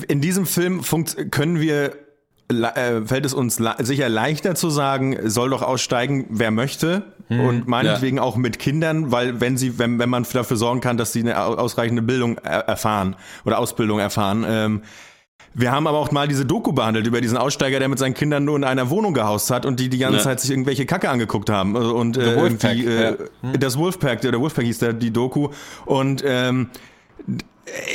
[0.09, 0.83] In diesem Film
[1.31, 1.93] können wir
[2.53, 7.03] äh, fällt es uns sicher leichter zu sagen, soll doch aussteigen, wer möchte.
[7.29, 8.23] Hm, und meinetwegen ja.
[8.23, 11.41] auch mit Kindern, weil wenn sie, wenn, wenn man dafür sorgen kann, dass sie eine
[11.41, 14.45] ausreichende Bildung erfahren oder Ausbildung erfahren.
[14.47, 14.83] Ähm,
[15.55, 18.45] wir haben aber auch mal diese Doku behandelt über diesen Aussteiger, der mit seinen Kindern
[18.45, 20.25] nur in einer Wohnung gehaust hat und die die ganze ja.
[20.25, 21.77] Zeit sich irgendwelche Kacke angeguckt haben.
[21.77, 23.17] Und äh, äh, ja.
[23.43, 23.61] hm.
[23.61, 25.51] das Wolfpack, der Wolfpack hieß der, die Doku.
[25.85, 26.71] Und ähm,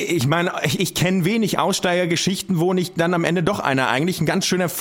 [0.07, 4.25] ich meine, ich, kenne wenig Aussteigergeschichten, wo nicht dann am Ende doch einer eigentlich ein
[4.25, 4.71] ganz schöner,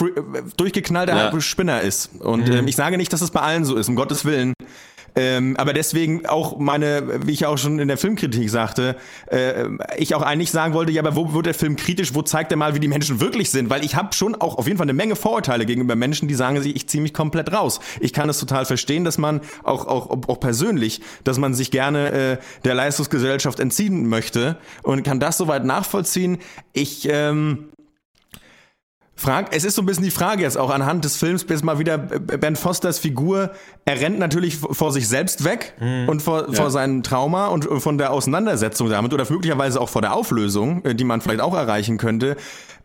[0.57, 1.41] durchgeknallter ja.
[1.41, 2.11] Spinner ist.
[2.21, 2.55] Und mhm.
[2.55, 4.55] ähm, ich sage nicht, dass es bei allen so ist, um Gottes Willen.
[5.17, 8.97] Ähm, aber deswegen auch meine, wie ich auch schon in der Filmkritik sagte,
[9.27, 9.65] äh,
[9.97, 12.59] ich auch eigentlich sagen wollte, ja, aber wo wird der Film kritisch, wo zeigt er
[12.59, 13.71] mal, wie die Menschen wirklich sind?
[13.71, 16.57] Weil ich habe schon auch auf jeden Fall eine Menge Vorurteile gegenüber Menschen, die sagen,
[16.63, 17.81] ich ziehe mich komplett raus.
[18.01, 22.13] Ich kann es total verstehen, dass man auch, auch, auch persönlich, dass man sich gerne
[22.13, 26.39] äh, der Leistungsgesellschaft entziehen möchte und kann das soweit nachvollziehen.
[26.73, 27.71] Ich ähm,
[29.19, 31.79] Frag, es ist so ein bisschen die Frage jetzt auch anhand des Films, bis mal
[31.79, 33.51] wieder Ben Fosters Figur,
[33.87, 36.07] er rennt natürlich vor sich selbst weg mhm.
[36.09, 36.53] und vor, ja.
[36.53, 40.95] vor seinem Trauma und von der Auseinandersetzung damit oder möglicherweise auch vor der Auflösung, äh,
[40.95, 42.37] die man vielleicht auch erreichen könnte.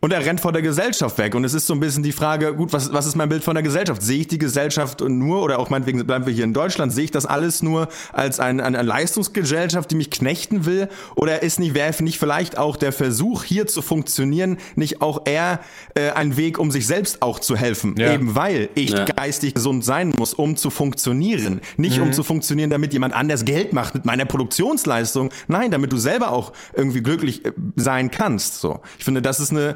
[0.04, 1.36] Und er rennt vor der Gesellschaft weg.
[1.36, 3.54] Und es ist so ein bisschen die Frage, gut, was, was ist mein Bild von
[3.54, 4.02] der Gesellschaft?
[4.02, 7.12] Sehe ich die Gesellschaft nur, oder auch meinetwegen bleiben wir hier in Deutschland, sehe ich
[7.12, 10.90] das alles nur als ein, eine Leistungsgesellschaft, die mich knechten will?
[11.16, 15.60] Oder ist nicht, wäre nicht vielleicht auch der Versuch, hier zu funktionieren, nicht auch eher
[15.94, 17.94] äh, ein Weg, um sich selbst auch zu helfen?
[18.00, 18.12] Ja.
[18.12, 19.06] Eben weil ich ja.
[19.06, 21.62] geistig gesund sein muss, um zu funktionieren.
[21.78, 22.06] Nicht mhm.
[22.06, 25.30] um zu funktionieren, damit jemand anders Geld macht mit meiner Produktionsleistung.
[25.48, 28.62] Nein, damit du selber auch irgendwie glücklich äh, sein kannst.
[28.62, 28.80] So.
[28.98, 29.76] Ich finde, das ist eine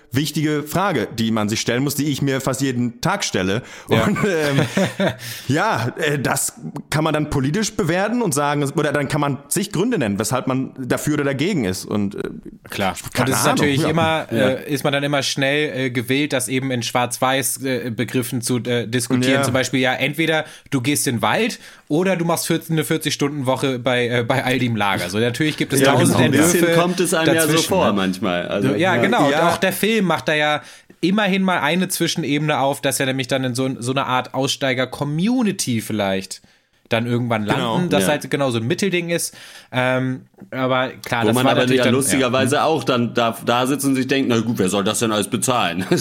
[0.11, 3.61] wichtige Frage, die man sich stellen muss, die ich mir fast jeden Tag stelle.
[3.89, 4.03] Ja.
[4.03, 4.65] Und ähm,
[5.47, 6.53] ja, äh, das
[6.89, 10.47] kann man dann politisch bewerten und sagen, oder dann kann man sich Gründe nennen, weshalb
[10.47, 11.85] man dafür oder dagegen ist.
[11.85, 12.29] Und äh,
[12.69, 13.89] klar, und es ist natürlich ja.
[13.89, 18.41] immer, äh, ist man dann immer schnell äh, gewillt, das eben in Schwarz-Weiß äh, Begriffen
[18.41, 19.35] zu äh, diskutieren.
[19.35, 19.43] Ja.
[19.43, 23.79] Zum Beispiel, ja, entweder du gehst in den Wald oder du machst 14, eine 40-Stunden-Woche
[23.79, 25.09] bei, äh, bei Aldi im Lager.
[25.09, 26.43] So, natürlich gibt es ja, tausend genau.
[26.43, 26.73] Entwürfe.
[26.73, 27.93] kommt es einem ja so vor ne?
[27.93, 28.47] manchmal.
[28.47, 29.29] Also, ja, genau.
[29.29, 29.49] Ja.
[29.49, 30.61] Auch der Film Film macht er ja
[30.99, 35.81] immerhin mal eine Zwischenebene auf, dass er nämlich dann in so, so eine Art Aussteiger-Community
[35.81, 36.41] vielleicht
[36.89, 38.09] dann irgendwann landen, genau, das ja.
[38.09, 39.33] halt genau so ein Mittelding ist.
[39.71, 42.65] Ähm, aber klar, Wo das man war aber natürlich ja dann, lustigerweise ja.
[42.65, 45.29] auch dann da, da sitzt und sich denkt, na gut, wer soll das denn alles
[45.29, 45.85] bezahlen?
[45.89, 45.97] ja,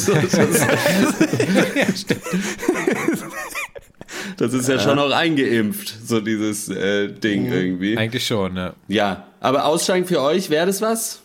[1.94, 2.22] stimmt.
[4.36, 7.96] Das ist ja schon auch eingeimpft, so dieses äh, Ding irgendwie.
[7.96, 8.72] Eigentlich schon, ja.
[8.88, 11.22] Ja, aber Aussteigen für euch, wäre das was?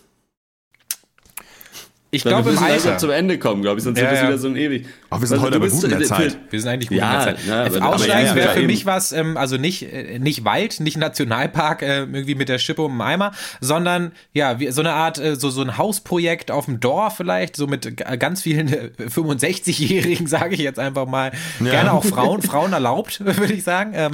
[2.10, 2.98] Ich glaube im Alter.
[2.98, 4.28] zum Ende kommen, glaube ich, sonst ja, wird das ja.
[4.28, 4.86] wieder so ein ewig.
[5.10, 6.38] Oh, wir sind also, heute aber gut in der Zeit.
[6.50, 7.46] Wir sind eigentlich gut ja, in der Zeit.
[7.46, 11.82] Ja, aber, Aussteigen wäre für mich was, ähm, also nicht, äh, nicht Wald, nicht Nationalpark,
[11.82, 15.34] äh, irgendwie mit der Schippe um den Eimer, sondern ja, wie, so eine Art, äh,
[15.34, 20.60] so, so ein Hausprojekt auf dem Dorf vielleicht, so mit ganz vielen 65-Jährigen, sage ich
[20.60, 21.32] jetzt einfach mal.
[21.58, 23.92] Gerne auch Frauen, Frauen erlaubt, würde ich sagen.
[23.94, 24.12] Ähm,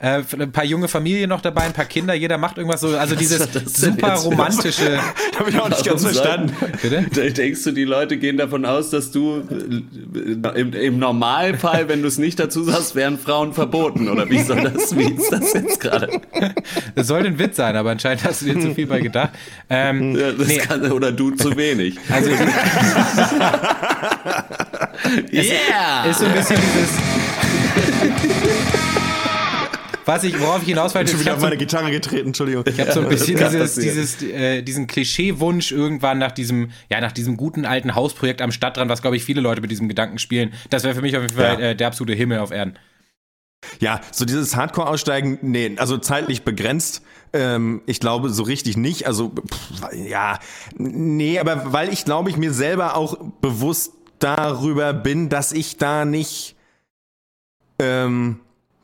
[0.00, 3.14] äh, ein paar junge Familien noch dabei, ein paar Kinder, jeder macht irgendwas so, also
[3.16, 4.98] dieses super romantische.
[5.38, 6.56] Habe ich auch nicht ganz verstanden.
[6.80, 7.32] Bitte?
[7.32, 12.08] Denkst du, die Leute gehen davon aus, dass du äh, im, im Normalfall, wenn du
[12.08, 15.80] es nicht dazu sagst, wären Frauen verboten oder wie soll das, wie ist das jetzt
[15.80, 16.08] gerade?
[16.94, 19.32] Das sollte ein Witz sein, aber anscheinend hast du dir zu viel bei gedacht.
[19.68, 20.56] Ähm, ja, nee.
[20.56, 21.98] kann, oder du zu wenig.
[22.10, 22.30] Also,
[25.32, 26.04] yeah!
[26.04, 26.90] Ist, ist so ein bisschen dieses
[30.04, 32.64] was ich, worauf ich hinaus wollte, ich bin wieder auf meine Gitarre getreten, Entschuldigung.
[32.66, 37.12] Ich habe so ein bisschen dieses, dieses, äh, diesen Klischeewunsch irgendwann nach diesem, ja, nach
[37.12, 40.52] diesem guten alten Hausprojekt am Stadtrand, was glaube ich viele Leute mit diesem Gedanken spielen.
[40.70, 41.70] Das wäre für mich auf jeden Fall ja.
[41.70, 42.78] äh, der absolute Himmel auf Erden.
[43.78, 47.02] Ja, so dieses Hardcore-Aussteigen, nee, also zeitlich begrenzt.
[47.32, 49.06] Ähm, ich glaube so richtig nicht.
[49.06, 50.38] Also pff, ja,
[50.76, 56.04] nee, aber weil ich glaube ich mir selber auch bewusst darüber bin, dass ich da
[56.04, 56.56] nicht
[57.78, 58.40] ähm,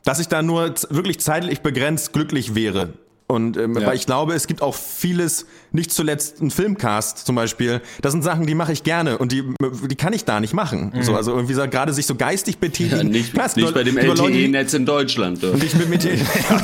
[0.07, 2.93] dass ich da nur wirklich zeitlich begrenzt glücklich wäre.
[3.27, 3.85] Und ähm, ja.
[3.85, 7.81] weil ich glaube, es gibt auch vieles, nicht zuletzt ein Filmcast zum Beispiel.
[8.01, 9.43] Das sind Sachen, die mache ich gerne und die,
[9.89, 10.91] die kann ich da nicht machen.
[10.93, 11.03] Mhm.
[11.03, 12.97] So, also irgendwie so, gerade sich so geistig betätigen.
[12.97, 15.43] Ja, nicht, Klar, nicht nur, bei dem LTE-Netz in Deutschland.
[15.43, 15.53] Doch.
[15.53, 16.17] Nicht mit, mit ja,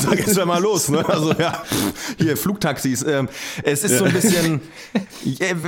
[0.04, 0.90] da geht's ja mal los.
[0.90, 1.08] Ne?
[1.08, 1.64] Also ja,
[2.18, 3.04] hier Flugtaxis.
[3.04, 3.30] Ähm,
[3.64, 3.98] es ist ja.
[4.00, 4.62] so ein bisschen.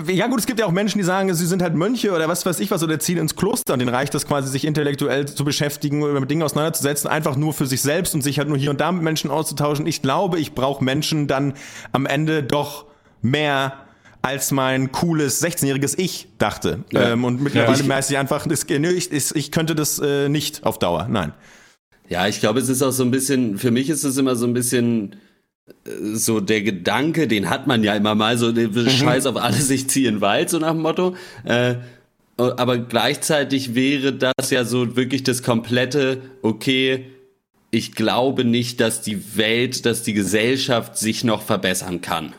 [0.08, 2.46] Ja gut, es gibt ja auch Menschen, die sagen, sie sind halt Mönche oder was
[2.46, 5.46] weiß ich was oder ziehen ins Kloster und denen reicht das quasi, sich intellektuell zu
[5.46, 8.70] beschäftigen oder mit Dingen auseinanderzusetzen, einfach nur für sich selbst und sich halt nur hier
[8.70, 9.88] und da mit Menschen auszutauschen.
[9.88, 11.54] Ich glaube, ich brauche Menschen dann
[11.92, 12.86] am Ende doch
[13.26, 13.86] mehr
[14.22, 16.84] als mein cooles 16-jähriges Ich dachte.
[16.92, 17.12] Ja.
[17.12, 20.80] Ähm, und mittlerweile ja, weiß ich einfach, das, ich, ich könnte das äh, nicht auf
[20.80, 21.08] Dauer.
[21.10, 21.34] Nein.
[22.10, 24.46] Ja, ich glaube, es ist auch so ein bisschen, für mich ist es immer so
[24.46, 25.16] ein bisschen
[25.68, 28.90] äh, so der Gedanke, den hat man ja immer mal, so mhm.
[28.90, 31.16] Scheiß auf alles, ich ziehe in den Wald, so nach dem Motto.
[31.44, 31.76] Äh,
[32.38, 37.06] aber gleichzeitig wäre das ja so wirklich das komplette, okay,
[37.72, 42.34] ich glaube nicht, dass die Welt, dass die Gesellschaft sich noch verbessern kann.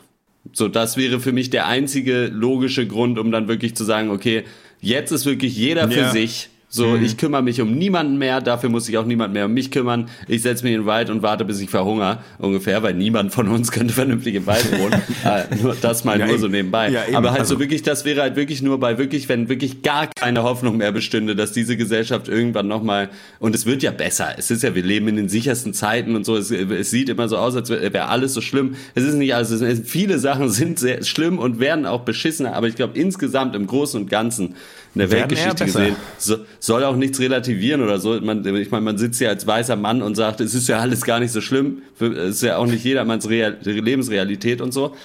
[0.57, 4.43] So, das wäre für mich der einzige logische Grund, um dann wirklich zu sagen, okay,
[4.81, 6.11] jetzt ist wirklich jeder für ja.
[6.11, 7.03] sich so, mhm.
[7.03, 10.09] ich kümmere mich um niemanden mehr, dafür muss sich auch niemand mehr um mich kümmern.
[10.27, 13.47] Ich setze mich in den Wald und warte, bis ich verhungere, ungefähr, weil niemand von
[13.47, 15.01] uns könnte vernünftig im Wald wohnen.
[15.23, 16.89] äh, nur das mal ja, nur so nebenbei.
[16.89, 17.55] Ja, Aber halt also.
[17.55, 20.91] so wirklich, das wäre halt wirklich nur bei wirklich, wenn wirklich gar keine Hoffnung mehr
[20.91, 23.09] bestünde, dass diese Gesellschaft irgendwann nochmal,
[23.39, 24.35] und es wird ja besser.
[24.37, 26.35] Es ist ja, wir leben in den sichersten Zeiten und so.
[26.35, 28.75] Es, es sieht immer so aus, als wäre alles so schlimm.
[28.93, 29.63] Es ist nicht alles.
[29.85, 32.55] viele Sachen sind sehr schlimm und werden auch beschissener.
[32.55, 34.55] Aber ich glaube, insgesamt im Großen und Ganzen
[34.99, 35.95] in der Weltgeschichte gesehen.
[36.17, 38.19] So, soll auch nichts relativieren oder so.
[38.19, 41.03] Man, ich meine, man sitzt ja als weißer Mann und sagt, es ist ja alles
[41.03, 41.83] gar nicht so schlimm.
[41.99, 44.95] Es ist ja auch nicht jedermanns Real Lebensrealität und so.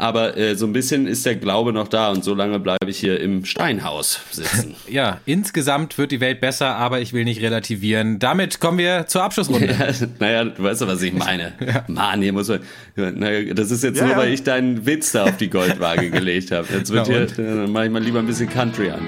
[0.00, 2.98] Aber äh, so ein bisschen ist der Glaube noch da und so lange bleibe ich
[2.98, 4.76] hier im Steinhaus sitzen.
[4.88, 8.18] Ja, insgesamt wird die Welt besser, aber ich will nicht relativieren.
[8.18, 9.66] Damit kommen wir zur Abschlussrunde.
[9.78, 11.52] Ja, naja, du weißt ja, was ich meine.
[11.66, 11.84] ja.
[11.88, 12.60] Mann, hier muss man.
[12.94, 16.52] Naja, das ist jetzt ja, nur, weil ich deinen Witz da auf die Goldwaage gelegt
[16.52, 16.68] habe.
[16.72, 19.00] Jetzt wird hier, dann mache ich mal lieber ein bisschen Country an.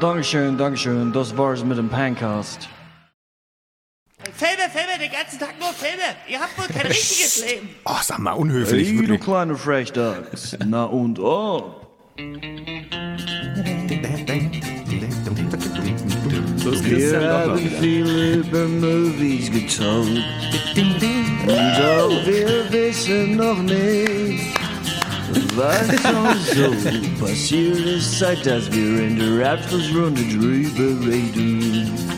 [0.00, 1.12] Dankeschön, Dankeschön.
[1.12, 2.68] Das war's mit dem Pancast.
[5.02, 6.14] Den ganzen Tag nur Filme.
[6.28, 7.70] Ihr habt wohl kein richtiges Leben.
[7.84, 8.86] Oh, sag mal, unhöflich.
[8.86, 10.56] Hey, du kleine Frechdachs.
[10.64, 11.88] Na und ob?
[16.84, 20.22] Wir haben viel über Movies getalkt.
[20.76, 24.54] Und wir wissen noch nicht,
[25.56, 26.70] was uns so
[27.24, 32.11] passiert ist, seit dass wir in der Abschlussrunde drüber reden.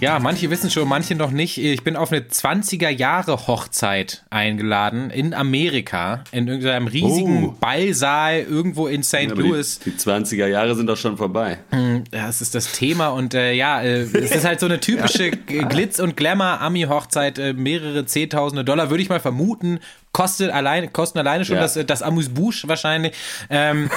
[0.00, 1.58] Ja, manche wissen schon, manche noch nicht.
[1.58, 7.54] Ich bin auf eine 20er Jahre Hochzeit eingeladen in Amerika, in irgendeinem riesigen oh.
[7.58, 9.14] Ballsaal irgendwo in St.
[9.14, 9.78] Ja, Louis.
[9.80, 11.58] Die, die, 20er Jahre sind doch schon vorbei.
[11.70, 15.30] Hm, das ist das Thema und äh, ja, äh, es ist halt so eine typische.
[15.46, 19.80] Glitz- und Glamour-Ami-Hochzeit, äh, mehrere Zehntausende Dollar, würde ich mal vermuten
[20.16, 21.60] kostet allein, kosten alleine schon ja.
[21.60, 23.12] das, das Amuse-Bouche wahrscheinlich.
[23.50, 23.90] Ähm,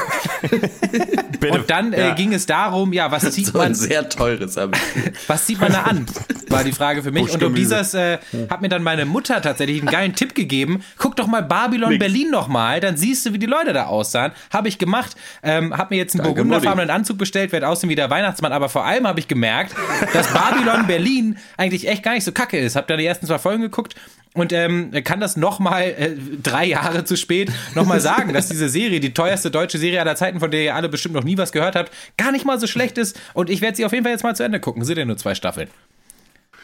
[1.50, 3.68] und dann äh, ging es darum, ja, was zieht so man.
[3.68, 4.58] Ein sehr teures
[5.28, 6.08] Was zieht man da an?
[6.50, 7.32] War die Frage für mich.
[7.32, 8.18] Und um dieses äh,
[8.50, 10.84] hat mir dann meine Mutter tatsächlich einen geilen Tipp gegeben.
[10.98, 12.00] Guck doch mal Babylon Nix.
[12.00, 14.34] Berlin nochmal, dann siehst du, wie die Leute da aussahen.
[14.52, 15.16] Habe ich gemacht.
[15.42, 18.52] Ähm, hab mir jetzt einen burgunderfarbenen Anzug bestellt, werde aussehen wie der Weihnachtsmann.
[18.52, 19.74] Aber vor allem habe ich gemerkt,
[20.12, 22.76] dass Babylon Berlin eigentlich echt gar nicht so kacke ist.
[22.76, 23.96] Hab da die ersten zwei Folgen geguckt
[24.36, 29.00] und ähm, kann das nochmal äh, drei Jahre zu spät nochmal sagen, dass diese Serie,
[29.00, 31.76] die teuerste deutsche Serie aller Zeiten, von der ihr alle bestimmt noch nie was gehört
[31.76, 33.20] habt, gar nicht mal so schlecht ist.
[33.34, 34.84] Und ich werde sie auf jeden Fall jetzt mal zu Ende gucken.
[34.86, 35.70] Sind ja nur zwei Staffeln.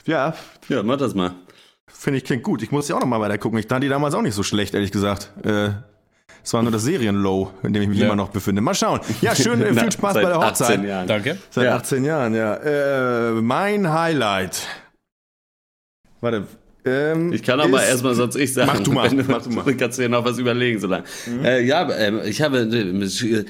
[0.05, 0.35] Ja.
[0.69, 1.33] Ja, mach das mal.
[1.87, 2.61] Finde ich klingt gut.
[2.61, 3.57] Ich muss ja auch nochmal weiter gucken.
[3.57, 5.31] Ich fand die damals auch nicht so schlecht, ehrlich gesagt.
[5.43, 5.69] Äh,
[6.43, 8.05] es war nur das Serienlow, in dem ich mich ja.
[8.05, 8.61] immer noch befinde.
[8.61, 8.99] Mal schauen.
[9.21, 10.77] Ja, schön, äh, viel Spaß bei der Hochzeit.
[10.77, 11.07] 18 Jahren.
[11.07, 11.37] Danke.
[11.49, 11.75] Seit ja.
[11.75, 12.55] 18 Jahren, ja.
[12.57, 14.67] Äh, mein Highlight.
[16.21, 16.47] Warte,
[16.85, 18.71] ähm, ich kann aber erstmal sonst ich sagen.
[18.73, 19.09] Mach du mal.
[19.15, 19.75] Du, mach du mal.
[19.75, 21.05] kannst du ja noch was überlegen, so lange.
[21.25, 21.45] Mhm.
[21.45, 23.45] Äh, ja, äh, ich habe äh,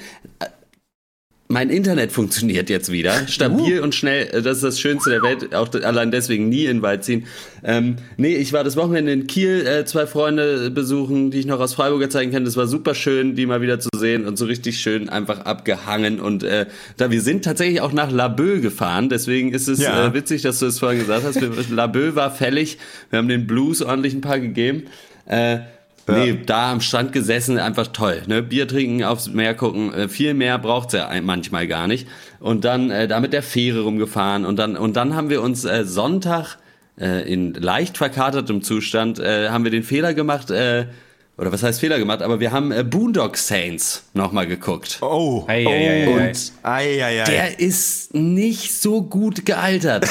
[1.48, 3.28] mein Internet funktioniert jetzt wieder.
[3.28, 3.82] Stabil uh.
[3.82, 4.28] und schnell.
[4.32, 5.54] Äh, das ist das Schönste der Welt.
[5.54, 7.26] Auch allein deswegen nie in Wald ziehen.
[7.62, 11.60] Ähm, nee, ich war das Wochenende in Kiel, äh, zwei Freunde besuchen, die ich noch
[11.60, 12.44] aus Freiburger Zeiten kenne.
[12.44, 16.20] Das war super schön, die mal wieder zu sehen und so richtig schön einfach abgehangen.
[16.20, 16.66] Und äh,
[16.96, 19.08] da wir sind tatsächlich auch nach Laboe gefahren.
[19.08, 20.08] Deswegen ist es ja.
[20.08, 21.40] äh, witzig, dass du es vorhin gesagt hast.
[21.70, 22.78] Laboe war fällig.
[23.10, 24.84] Wir haben den Blues ordentlich ein paar gegeben.
[25.26, 25.58] Äh,
[26.08, 26.14] ja.
[26.14, 28.22] Nee, da am Strand gesessen, einfach toll.
[28.26, 28.42] Ne?
[28.42, 32.06] Bier trinken, aufs Meer gucken, äh, viel mehr braucht's ja manchmal gar nicht.
[32.38, 35.64] Und dann äh, da mit der Fähre rumgefahren und dann und dann haben wir uns
[35.64, 36.58] äh, Sonntag
[37.00, 40.50] äh, in leicht verkatertem Zustand äh, haben wir den Fehler gemacht.
[40.50, 40.86] Äh,
[41.38, 44.98] oder was heißt Fehler gemacht, aber wir haben äh, Boondock Saints nochmal geguckt.
[45.02, 47.24] Oh, ei, ei, ei, und ei, ei, ei.
[47.24, 50.06] der ist nicht so gut gealtert.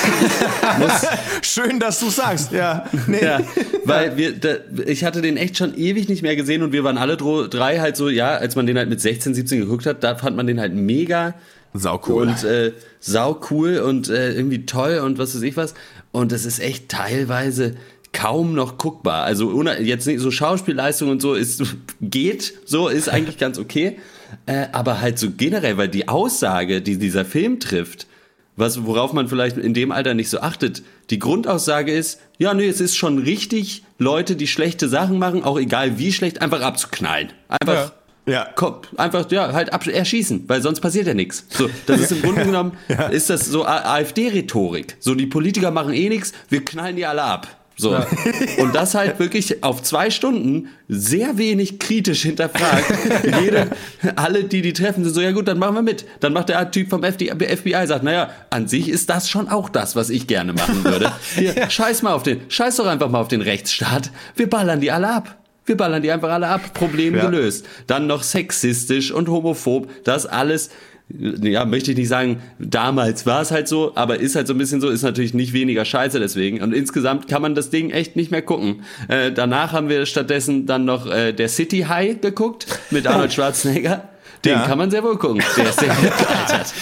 [1.41, 2.85] Schön, dass du sagst, ja.
[3.07, 3.23] Nee.
[3.23, 3.41] ja
[3.85, 4.55] weil wir, da,
[4.85, 7.95] ich hatte den echt schon ewig nicht mehr gesehen und wir waren alle drei halt
[7.95, 10.59] so, ja, als man den halt mit 16, 17 geguckt hat, da fand man den
[10.59, 11.35] halt mega
[11.73, 15.73] sau cool und äh, sau cool und äh, irgendwie toll und was weiß ich was.
[16.11, 17.75] Und das ist echt teilweise
[18.15, 19.25] kaum noch guckbar.
[19.25, 21.61] Also jetzt nicht so Schauspielleistung und so ist
[22.01, 23.99] geht, so ist eigentlich ganz okay.
[24.45, 28.07] Äh, aber halt so generell, weil die Aussage, die dieser Film trifft,
[28.55, 32.67] was, worauf man vielleicht in dem Alter nicht so achtet, die Grundaussage ist, ja, nee,
[32.67, 37.33] es ist schon richtig, Leute, die schlechte Sachen machen, auch egal wie schlecht, einfach abzuknallen.
[37.49, 37.89] Einfach.
[37.89, 37.91] Ja.
[38.27, 38.47] Ja.
[38.55, 41.45] Komm, einfach, ja, halt ab, erschießen, weil sonst passiert ja nichts.
[41.49, 43.07] So, das ist im Grunde genommen, ja.
[43.07, 44.95] ist das so AfD-Rhetorik.
[44.99, 47.64] So, die Politiker machen eh nichts, wir knallen die alle ab.
[47.77, 47.91] So.
[47.91, 48.07] Ja.
[48.57, 52.85] Und das halt wirklich auf zwei Stunden sehr wenig kritisch hinterfragt.
[53.41, 53.71] Jede,
[54.15, 56.05] alle, die die treffen, sind so, ja gut, dann machen wir mit.
[56.21, 59.95] Dann macht der Typ vom FBI, sagt, naja, an sich ist das schon auch das,
[59.95, 61.11] was ich gerne machen würde.
[61.35, 61.69] Hier, ja.
[61.69, 64.11] scheiß mal auf den, scheiß doch einfach mal auf den Rechtsstaat.
[64.35, 65.37] Wir ballern die alle ab.
[65.65, 66.73] Wir ballern die einfach alle ab.
[66.73, 67.25] Problem ja.
[67.25, 67.65] gelöst.
[67.87, 69.89] Dann noch sexistisch und homophob.
[70.03, 70.69] Das alles
[71.09, 74.57] ja, möchte ich nicht sagen, damals war es halt so, aber ist halt so ein
[74.57, 76.61] bisschen so, ist natürlich nicht weniger scheiße deswegen.
[76.61, 78.81] Und insgesamt kann man das Ding echt nicht mehr gucken.
[79.07, 84.09] Äh, danach haben wir stattdessen dann noch äh, der City High geguckt mit Arnold Schwarzenegger.
[84.43, 84.65] Den ja.
[84.65, 85.41] kann man sehr wohl gucken.
[85.57, 86.73] Der ist sehr gut gealtert.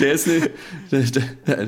[0.00, 1.20] Der ist nicht,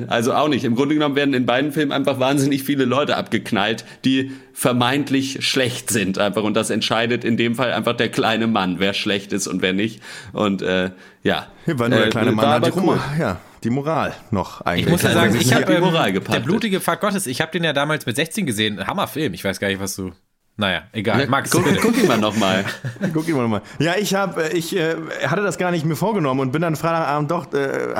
[0.07, 0.63] also auch nicht.
[0.63, 5.89] Im Grunde genommen werden in beiden Filmen einfach wahnsinnig viele Leute abgeknallt, die vermeintlich schlecht
[5.91, 6.43] sind einfach.
[6.43, 9.73] Und das entscheidet in dem Fall einfach der kleine Mann, wer schlecht ist und wer
[9.73, 10.01] nicht.
[10.33, 10.91] Und äh,
[11.23, 11.47] ja.
[11.65, 12.99] Hier war nur der äh, kleine Mann hat die, cool.
[13.19, 14.85] ja, die Moral noch eigentlich.
[14.85, 17.73] Ich muss ja sagen, ich habe ähm, der blutige Pfad Gottes, ich habe den ja
[17.73, 18.85] damals mit 16 gesehen.
[18.87, 19.33] Hammerfilm.
[19.33, 20.11] Ich weiß gar nicht, was du
[20.57, 21.21] naja, egal.
[21.21, 22.65] Ja, Max, guck, guck ihn mal nochmal.
[23.13, 23.61] guck ihn mal nochmal.
[23.77, 24.95] Ja, ich habe, ich äh,
[25.27, 27.93] hatte das gar nicht mir vorgenommen und bin dann Freitagabend doch, äh,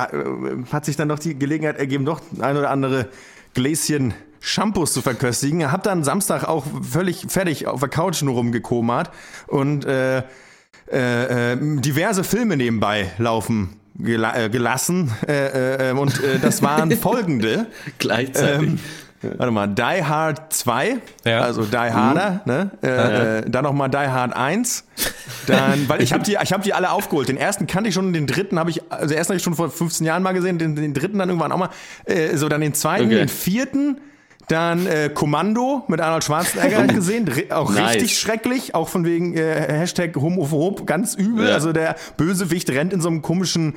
[0.71, 3.09] hat sich dann doch die Gelegenheit ergeben, doch ein oder andere
[3.53, 5.71] Gläschen Shampoos zu verköstigen.
[5.71, 9.11] Hab dann Samstag auch völlig fertig auf der Couch nur rumgekomert
[9.45, 10.23] und äh,
[10.91, 15.11] äh, äh diverse Filme nebenbei laufen gela äh, gelassen.
[15.27, 17.67] Äh, und das waren folgende.
[17.99, 18.69] Gleichzeitig.
[18.69, 18.79] Ähm,
[19.37, 21.41] Warte mal, Die Hard 2, ja.
[21.41, 22.51] also Die Harder, mhm.
[22.51, 22.71] ne?
[22.81, 23.35] Äh, ja.
[23.37, 24.85] äh, dann nochmal Die Hard 1.
[25.47, 27.29] Dann, weil ich habe die, ich hab die alle aufgeholt.
[27.29, 29.55] Den ersten kannte ich schon, den dritten habe ich, also den ersten habe ich schon
[29.55, 31.69] vor 15 Jahren mal gesehen, den, den dritten dann irgendwann auch mal.
[32.05, 33.15] Äh, so, dann den zweiten, okay.
[33.15, 33.99] den vierten.
[34.47, 37.95] Dann äh, Kommando mit Arnold Schwarzenegger gesehen, auch nice.
[37.95, 41.49] richtig schrecklich, auch von wegen äh, Hashtag Homophob, ganz übel.
[41.49, 41.53] Ja.
[41.53, 43.75] Also der Bösewicht rennt in so einem komischen,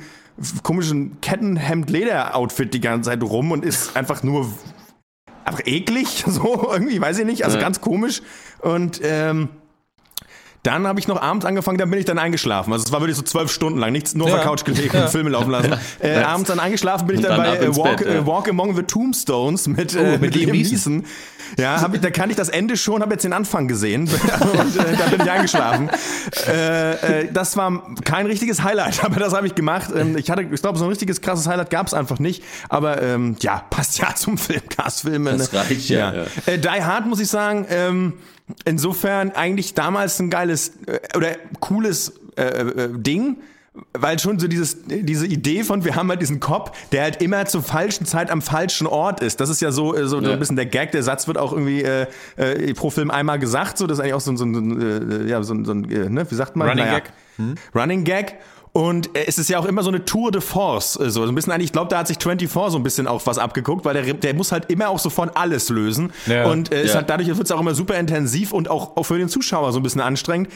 [0.63, 4.49] komischen Kettenhemd-Leder-Outfit die ganze Zeit rum und ist einfach nur
[5.45, 7.63] einfach eklig, so irgendwie, weiß ich nicht, also ja.
[7.63, 8.21] ganz komisch.
[8.59, 9.49] Und ähm,
[10.63, 12.71] Dann habe ich noch abends angefangen, dann bin ich dann eingeschlafen.
[12.71, 15.09] Also es war wirklich so zwölf Stunden lang, nichts nur auf der Couch gelegen und
[15.09, 15.73] Filme laufen lassen.
[15.99, 18.75] Äh, abends dann eingeschlafen bin ich dann, dann bei äh, Walk, Bett, äh, Walk, Among
[18.75, 21.05] the Tombstones mit, oh, äh, mit, mit Liam Neeson.
[21.57, 24.01] Ja, hab ich, da kann ich das Ende schon, habe jetzt den Anfang gesehen
[24.53, 25.89] und äh, da bin ich eingeschlafen.
[26.47, 29.89] Äh, äh, das war kein richtiges Highlight, aber das habe ich gemacht.
[29.95, 32.43] Ähm, ich hatte, ich glaube, so ein richtiges krasses Highlight gab es einfach nicht.
[32.69, 35.25] Aber ähm, ja, passt ja zum Filmcast-Film.
[35.25, 36.13] Das reicht ja.
[36.13, 36.23] ja.
[36.23, 36.53] ja.
[36.53, 37.65] Äh, Die Hard muss ich sagen.
[37.69, 38.13] Ähm,
[38.65, 43.37] insofern eigentlich damals ein geiles äh, oder cooles äh, äh, Ding
[43.93, 47.45] weil schon so dieses, diese Idee von, wir haben halt diesen Cop, der halt immer
[47.45, 49.39] zur falschen Zeit am falschen Ort ist.
[49.39, 50.33] Das ist ja so, äh, so, ja.
[50.33, 50.91] ein bisschen der Gag.
[50.91, 53.77] Der Satz wird auch irgendwie äh, äh, pro Film einmal gesagt.
[53.77, 56.35] So, das ist eigentlich auch so, so, so, äh, ja, so, so äh, ne, wie
[56.35, 56.67] sagt man?
[56.67, 56.99] Running naja.
[56.99, 57.13] Gag.
[57.37, 57.55] Hm?
[57.73, 58.35] Running Gag.
[58.73, 60.93] Und es ist ja auch immer so eine Tour de Force.
[60.93, 63.21] So, so ein bisschen eigentlich, ich glaube, da hat sich 24 so ein bisschen auch
[63.25, 66.13] was abgeguckt, weil der, der muss halt immer auch so von alles lösen.
[66.25, 66.45] Ja.
[66.45, 66.95] Und äh, ist ja.
[66.95, 69.79] halt, dadurch wird es auch immer super intensiv und auch, auch für den Zuschauer so
[69.79, 70.49] ein bisschen anstrengend.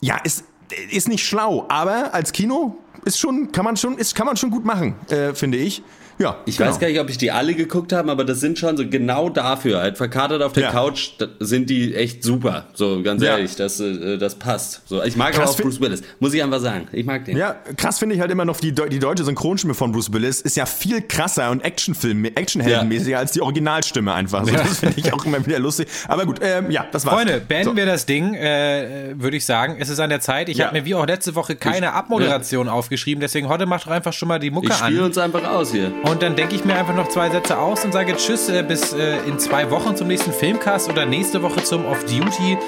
[0.00, 0.44] Ja, ist,
[0.90, 4.50] ist nicht schlau, aber als Kino ist schon, kann man schon, ist, kann man schon
[4.50, 5.82] gut machen, äh, finde ich.
[6.18, 6.70] Ja, ich genau.
[6.70, 9.28] weiß gar nicht, ob ich die alle geguckt habe, aber das sind schon so genau
[9.28, 9.80] dafür.
[9.80, 10.70] Halt verkatert auf der ja.
[10.70, 11.10] Couch
[11.40, 12.66] sind die echt super.
[12.74, 13.36] So ganz ja.
[13.36, 14.82] ehrlich, das, äh, das passt.
[14.86, 16.88] So, ich mag krass auch Bruce Willis, muss ich einfach sagen.
[16.92, 17.36] Ich mag den.
[17.36, 20.56] Ja, krass finde ich halt immer noch die, die deutsche Synchronstimme von Bruce Willis ist
[20.56, 23.18] ja viel krasser und Actionfilm, Actionheldenmäßiger ja.
[23.18, 24.44] als die Originalstimme einfach.
[24.46, 25.88] So, das finde ich auch immer wieder lustig.
[26.08, 27.16] Aber gut, ähm, ja, das war's.
[27.16, 27.76] Freunde, beenden so.
[27.76, 29.76] wir das Ding, äh, würde ich sagen.
[29.78, 30.48] Es ist an der Zeit.
[30.48, 33.90] Ich habe mir wie auch letzte Woche keine ich, Abmoderation aufgeschrieben, deswegen heute macht doch
[33.90, 34.94] einfach schon mal die Mucke ich an.
[34.94, 35.92] Ich uns einfach aus hier.
[36.08, 38.92] Und dann denke ich mir einfach noch zwei Sätze aus und sage Tschüss äh, bis
[38.92, 42.58] äh, in zwei Wochen zum nächsten Filmcast oder nächste Woche zum Off-Duty.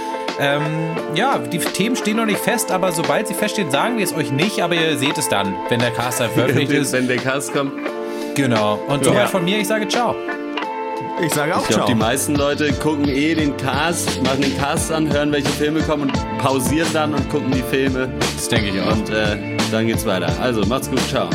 [0.41, 0.63] Ähm,
[1.15, 4.33] ja, die Themen stehen noch nicht fest, aber sobald sie feststehen, sagen wir es euch
[4.33, 6.93] nicht, aber ihr seht es dann, wenn der Cast veröffentlicht ist.
[6.93, 7.73] Wenn der Cast kommt.
[8.35, 8.81] Genau.
[8.89, 9.27] Und soweit ja.
[9.27, 10.17] von mir, ich sage ciao.
[11.25, 11.87] Ich sage auch ich glaub, ciao.
[11.87, 16.05] Die meisten Leute gucken eh den Cast, machen den Cast an, hören, welche Filme kommen
[16.05, 18.09] und pausieren dann und gucken die Filme.
[18.37, 18.93] Das denke ich auch.
[18.93, 20.33] Und äh, dann geht's weiter.
[20.41, 21.29] Also, macht's gut, ciao.